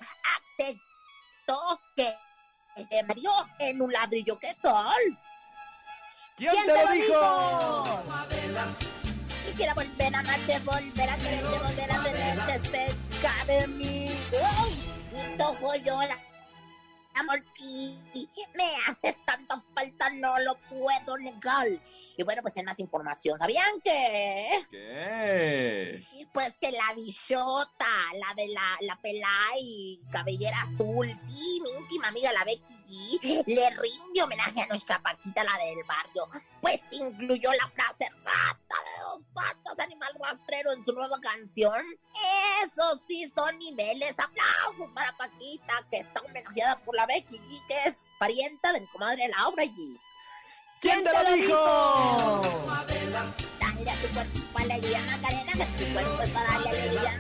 Aceptó 0.60 1.82
que 1.96 2.16
se 2.88 3.04
murió 3.06 3.32
en 3.58 3.82
un 3.82 3.92
ladrillo. 3.92 4.38
¿Qué 4.38 4.56
tal? 4.62 5.02
¿Quién, 6.38 6.52
¿Quién 6.52 6.66
te 6.68 6.86
lo 6.86 6.92
dijo? 6.92 8.04
Quisiera 9.48 9.74
volver 9.74 10.16
a 10.16 10.20
amarte, 10.20 10.60
volver 10.60 11.10
a 11.10 11.18
quererte, 11.18 11.58
volver 11.58 11.92
a 11.92 12.04
tenerte 12.04 12.70
cerca 12.70 13.46
de 13.48 13.68
mí. 13.68 14.06
¡Ay! 14.60 15.38
Ojo 15.40 15.76
llora. 15.78 16.16
Amor, 16.16 16.31
ti 17.54 18.30
me 18.56 18.76
haces 18.88 19.18
tanta 19.26 19.64
falta 19.76 20.10
no 20.12 20.40
lo 20.40 20.56
puedo 20.70 21.18
negar. 21.18 21.68
Y 22.18 22.24
bueno, 22.24 22.42
pues 22.42 22.56
en 22.58 22.66
más 22.66 22.80
información, 22.80 23.38
¿sabían 23.40 23.82
que? 23.82 24.68
¿Qué? 24.70 26.28
Pues 26.34 26.54
que 26.62 26.72
la 26.72 26.94
bichota, 26.96 27.86
la 28.14 28.34
de 28.36 28.48
la, 28.50 28.78
la 28.82 29.02
pelá 29.02 29.28
y 29.60 30.00
cabellera 30.12 30.62
azul, 30.62 31.08
sí, 31.28 31.62
mi 31.62 31.70
íntima 31.72 32.10
amiga 32.10 32.32
la 32.32 32.44
Becky 32.44 33.20
G, 33.22 33.44
le 33.48 33.70
rinde 33.72 34.24
homenaje 34.24 34.62
a 34.62 34.68
nuestra 34.68 35.02
Paquita, 35.02 35.44
la 35.44 35.58
del 35.58 35.84
barrio. 35.84 36.30
Pues 36.62 36.80
incluyó 36.92 37.52
la 37.54 37.70
frase 37.70 38.10
rata 38.24 38.76
de 38.86 39.02
dos 39.02 39.22
patas, 39.34 39.80
animal 39.80 40.14
rastrero 40.20 40.72
en 40.74 40.86
su 40.86 40.94
nueva 40.94 41.20
canción. 41.20 41.84
Eso 42.64 43.02
sí 43.08 43.32
son 43.36 43.58
niveles. 43.60 44.12
Aplausos 44.12 44.94
para 44.94 45.16
Paquita, 45.18 45.86
que 45.90 45.98
está 45.98 46.22
homenajeada 46.22 46.78
por 46.84 46.96
la 46.96 47.01
Becky 47.06 47.38
G, 47.38 47.68
que 47.68 47.90
es 47.90 47.96
parienta 48.20 48.74
de 48.74 48.82
mi 48.82 48.88
comadre 48.88 49.28
Laura 49.28 49.64
G. 49.64 50.00
¿Quién 50.80 51.04
te 51.04 51.12
lo 51.12 51.34
dijo? 51.34 52.42
Dale 53.60 53.92
a 53.92 53.96
tu 53.96 54.08
cuerpo 54.14 54.60
alegría, 54.60 55.00
Macarena, 55.02 55.54
que 55.54 55.66
tu 55.84 55.94
cuerpo 55.94 56.22
es 56.24 56.30
para 56.32 56.52
darle 56.52 56.70
alegría. 56.70 57.20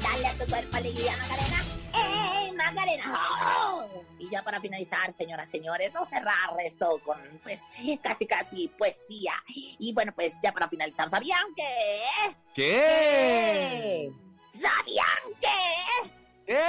Dale 0.00 0.26
a 0.26 0.32
tu 0.34 0.46
cuerpo 0.46 0.76
alegría, 0.76 1.16
Macarena. 1.16 1.64
¡Ey, 1.94 2.52
Macarena! 2.52 3.20
¡Oh! 3.64 4.04
Y 4.18 4.30
ya 4.30 4.42
para 4.42 4.60
finalizar, 4.60 5.14
señoras, 5.18 5.50
señores, 5.50 5.92
no 5.92 6.06
cerrar 6.06 6.56
esto 6.64 7.00
con, 7.04 7.18
pues, 7.42 7.60
casi, 8.02 8.26
casi 8.26 8.68
poesía. 8.68 9.34
Y 9.78 9.92
bueno, 9.92 10.12
pues 10.14 10.32
ya 10.42 10.52
para 10.52 10.68
finalizar, 10.68 11.10
¿sabían 11.10 11.54
que? 11.54 12.02
¿Qué? 12.54 14.10
¿Sabían 14.52 15.40
que? 15.40 16.21
¿Qué? 16.46 16.60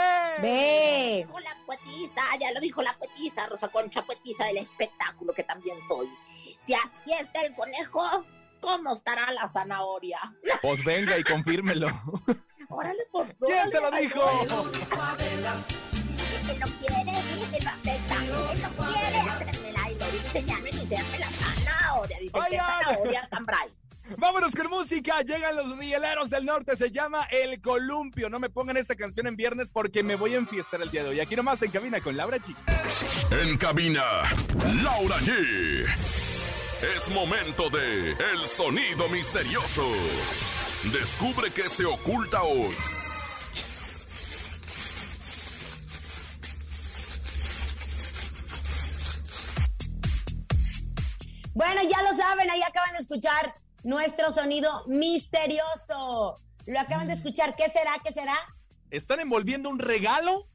Ve. 0.42 1.28
La 1.44 1.58
poetisa, 1.66 2.22
ya 2.40 2.52
lo 2.52 2.60
dijo 2.60 2.82
la 2.82 2.94
poetisa, 2.94 3.48
Rosa 3.48 3.68
Concha, 3.70 4.06
poetisa 4.06 4.46
del 4.46 4.58
espectáculo 4.58 5.34
que 5.34 5.44
también 5.44 5.78
soy. 5.88 6.10
Si 6.66 6.74
así 6.74 7.14
está 7.20 7.42
el 7.42 7.54
conejo, 7.56 8.26
¿cómo 8.62 8.96
estará 8.96 9.32
la 9.32 9.50
zanahoria? 9.50 10.20
Pues 10.62 10.84
venga 10.84 11.18
y 11.18 11.24
confírmelo. 11.24 11.88
Órale, 12.70 13.06
pues. 13.12 13.36
¿Quién 13.46 13.70
se 13.72 13.82
lo 13.82 13.92
dijo? 13.92 14.22
Que 16.48 16.60
no 16.60 16.68
quiere, 16.80 17.04
que 17.52 17.64
no 17.64 17.70
acepta, 17.70 18.16
que 18.20 18.60
no 18.60 18.70
quiere 18.86 19.20
hacerme 19.20 19.72
la 19.72 19.92
y 19.92 19.96
lo 19.96 20.06
dice 20.12 20.44
ya 20.46 20.58
no 20.58 20.64
ni 20.64 20.70
hacerme 20.70 21.20
la 21.20 21.30
zanahoria. 21.30 22.20
Dice 22.20 22.40
que 22.50 22.58
zanahoria 22.58 23.28
cambray. 23.30 23.70
Vámonos 24.18 24.54
con 24.56 24.70
música. 24.70 25.22
Llegan 25.22 25.56
los 25.56 25.78
rieleros 25.78 26.30
del 26.30 26.46
norte. 26.46 26.76
Se 26.76 26.92
llama 26.92 27.28
El 27.32 27.62
Columpio. 27.62 28.30
No 28.30 28.40
me 28.40 28.50
pongan 28.50 28.78
esa 28.78 28.96
canción 28.96 29.28
en 29.28 29.36
viernes 29.36 29.70
porque 29.72 30.04
me 30.04 30.16
voy 30.16 30.36
a 30.36 30.38
enfiestar 30.38 30.82
el 30.82 30.90
día 30.90 31.04
de 31.04 31.10
hoy. 31.10 31.20
Aquí 31.20 31.36
nomás 31.36 31.62
en 31.64 31.72
cabina 31.72 32.02
con 32.02 32.16
Laura 32.16 32.38
G. 32.38 32.56
En 33.32 33.58
cabina, 33.58 34.04
Laura 34.84 35.18
G. 35.20 35.86
Es 36.96 37.10
momento 37.10 37.70
de 37.70 38.12
El 38.12 38.48
Sonido 38.48 39.08
Misterioso. 39.10 39.88
Descubre 40.92 41.50
qué 41.52 41.70
se 41.70 41.86
oculta 41.86 42.44
hoy. 42.44 42.76
Bueno, 51.54 51.82
ya 51.84 52.02
lo 52.02 52.18
saben, 52.18 52.50
ahí 52.50 52.62
acaban 52.64 52.94
de 52.94 52.98
escuchar 52.98 53.63
nuestro 53.84 54.32
sonido 54.32 54.84
misterioso. 54.88 56.40
Lo 56.66 56.80
acaban 56.80 57.08
de 57.08 57.14
escuchar. 57.14 57.56
¿Qué 57.56 57.70
será? 57.70 57.92
¿Qué 58.04 58.12
será? 58.14 58.36
¿Están 58.90 59.20
envolviendo 59.20 59.70
un 59.70 59.80
regalo? 59.80 60.48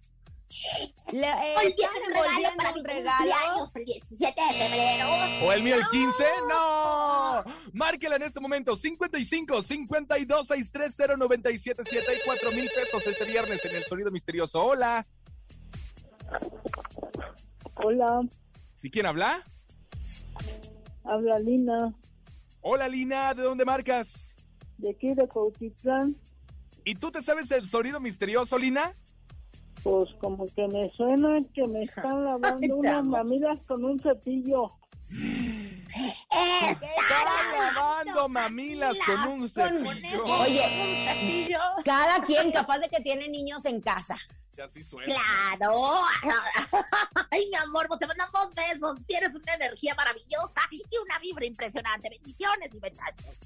Le- 1.13 1.27
eh, 1.29 1.55
Hoy 1.59 1.67
están 1.67 1.91
regalo 2.07 2.25
envolviendo 2.25 2.57
para 2.57 2.73
un 2.73 2.85
regalo. 2.85 3.71
el 3.75 3.85
17 3.85 4.41
de 4.41 4.53
febrero. 4.65 5.07
¿O 5.47 5.53
el 5.53 5.63
mío 5.63 5.75
el 5.77 5.87
15? 5.89 6.25
¡No! 6.49 7.45
Márquela 7.75 8.17
en 8.17 8.23
este 8.23 8.41
momento. 8.41 8.75
55 8.75 9.63
52 9.63 10.47
630 10.47 11.17
977 11.19 12.05
y 12.17 12.21
4 12.25 12.53
mil 12.53 12.71
pesos 12.75 13.07
este 13.07 13.25
viernes 13.27 13.63
en 13.67 13.77
el 13.77 13.85
sonido 13.85 14.11
misterioso. 14.11 14.63
Hola. 14.65 15.07
Hola, 17.75 18.21
¿Y 18.83 18.91
quién 18.91 19.07
habla? 19.07 19.45
habla 21.05 21.39
Lina, 21.39 21.93
Hola, 22.71 22.87
Lina. 22.87 23.33
¿De 23.33 23.43
dónde 23.43 23.65
marcas? 23.65 24.37
de 24.77 24.91
aquí 24.91 25.15
de 25.15 25.27
Cautitlán. 25.27 26.15
¿Y 26.85 26.95
tú 26.97 27.11
te 27.11 27.23
sabes 27.23 27.51
el 27.51 27.67
sonido 27.67 27.99
misterioso, 27.99 28.59
Lina? 28.59 28.95
Pues 29.83 30.11
como 30.21 30.45
que 30.55 30.69
me 30.69 30.91
suena 30.91 31.41
que 31.55 31.67
me 31.67 31.83
están 31.85 32.25
lavando 32.25 32.59
Ay, 32.61 32.71
unas 32.71 33.05
mamilas 33.05 33.59
con 33.67 33.87
un 33.87 33.99
cepillo. 34.03 34.71
Están 36.71 36.95
lavando 37.57 38.29
mamilas 38.29 38.99
con 39.07 39.33
un 39.33 39.49
cepillo. 39.49 40.25
Oye, 40.27 41.49
cada 41.87 42.21
quien 42.21 42.53
capaz 42.53 42.81
de 42.81 42.91
que 42.91 43.01
tiene 43.01 43.31
niños 43.31 43.65
en 43.65 43.81
casa. 43.81 44.19
Ya 44.59 44.67
sí 44.67 44.83
suena. 44.83 45.15
Claro. 45.15 45.73
Ay, 47.31 47.49
mi 47.49 47.57
amor, 47.59 47.87
pues 47.87 48.01
te 48.01 48.09
mandamos 48.09 48.53
besos. 48.57 48.97
Tienes 49.07 49.33
una 49.33 49.55
energía 49.55 49.95
maravillosa 49.95 50.61
y 50.73 50.83
una 51.05 51.17
vibra 51.21 51.47
impresionante. 51.47 52.11
Bendiciones 52.11 52.75
y 52.75 52.81
muchachos. 52.81 53.37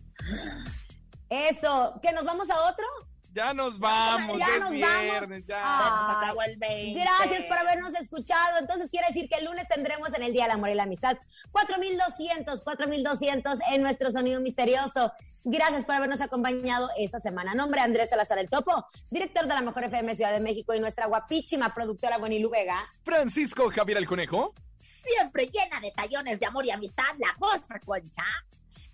Eso, 1.28 2.00
¿que 2.02 2.12
nos 2.12 2.24
vamos 2.24 2.48
a 2.48 2.62
otro? 2.62 2.86
Ya 3.34 3.54
nos 3.54 3.78
vamos, 3.78 4.38
Ya 4.38 4.58
nos 4.58 4.70
viernes, 4.70 5.46
vamos. 5.46 5.48
ya. 5.48 6.20
Acabó 6.20 6.42
el 6.42 6.56
20. 6.58 7.00
Gracias 7.00 7.44
por 7.44 7.58
habernos 7.58 7.94
escuchado. 7.94 8.58
Entonces 8.58 8.90
quiere 8.90 9.06
decir 9.08 9.28
que 9.28 9.36
el 9.36 9.46
lunes 9.46 9.66
tendremos 9.68 10.12
en 10.14 10.22
el 10.22 10.32
Día 10.32 10.44
del 10.44 10.52
Amor 10.52 10.68
y 10.70 10.74
la 10.74 10.82
Amistad 10.82 11.16
4200, 11.50 12.62
4200 12.62 13.58
en 13.70 13.82
nuestro 13.82 14.10
sonido 14.10 14.40
misterioso. 14.40 15.12
Gracias 15.44 15.84
por 15.84 15.94
habernos 15.94 16.20
acompañado 16.20 16.90
esta 16.98 17.18
semana. 17.18 17.54
Nombre 17.54 17.80
Andrés 17.80 18.10
Salazar 18.10 18.38
el 18.38 18.48
Topo, 18.50 18.84
director 19.10 19.46
de 19.46 19.54
la 19.54 19.62
Mejor 19.62 19.84
FM 19.84 20.14
Ciudad 20.14 20.32
de 20.32 20.40
México 20.40 20.74
y 20.74 20.80
nuestra 20.80 21.06
guapísima 21.06 21.72
productora 21.74 22.18
Bonilú 22.18 22.50
Vega. 22.50 22.84
Francisco 23.02 23.70
Javier 23.70 23.98
el 23.98 24.06
Conejo. 24.06 24.54
Siempre 24.80 25.46
llena 25.46 25.80
de 25.80 25.90
tallones 25.92 26.38
de 26.38 26.46
amor 26.46 26.66
y 26.66 26.70
amistad, 26.70 27.04
la 27.18 27.34
voz 27.38 27.60
Concha. 27.86 28.24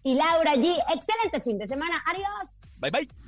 Y 0.03 0.14
Laura 0.14 0.55
G. 0.55 0.77
Excelente 0.94 1.40
fin 1.40 1.59
de 1.59 1.66
semana. 1.66 2.03
Adiós. 2.07 2.51
Bye 2.77 2.90
bye. 2.90 3.27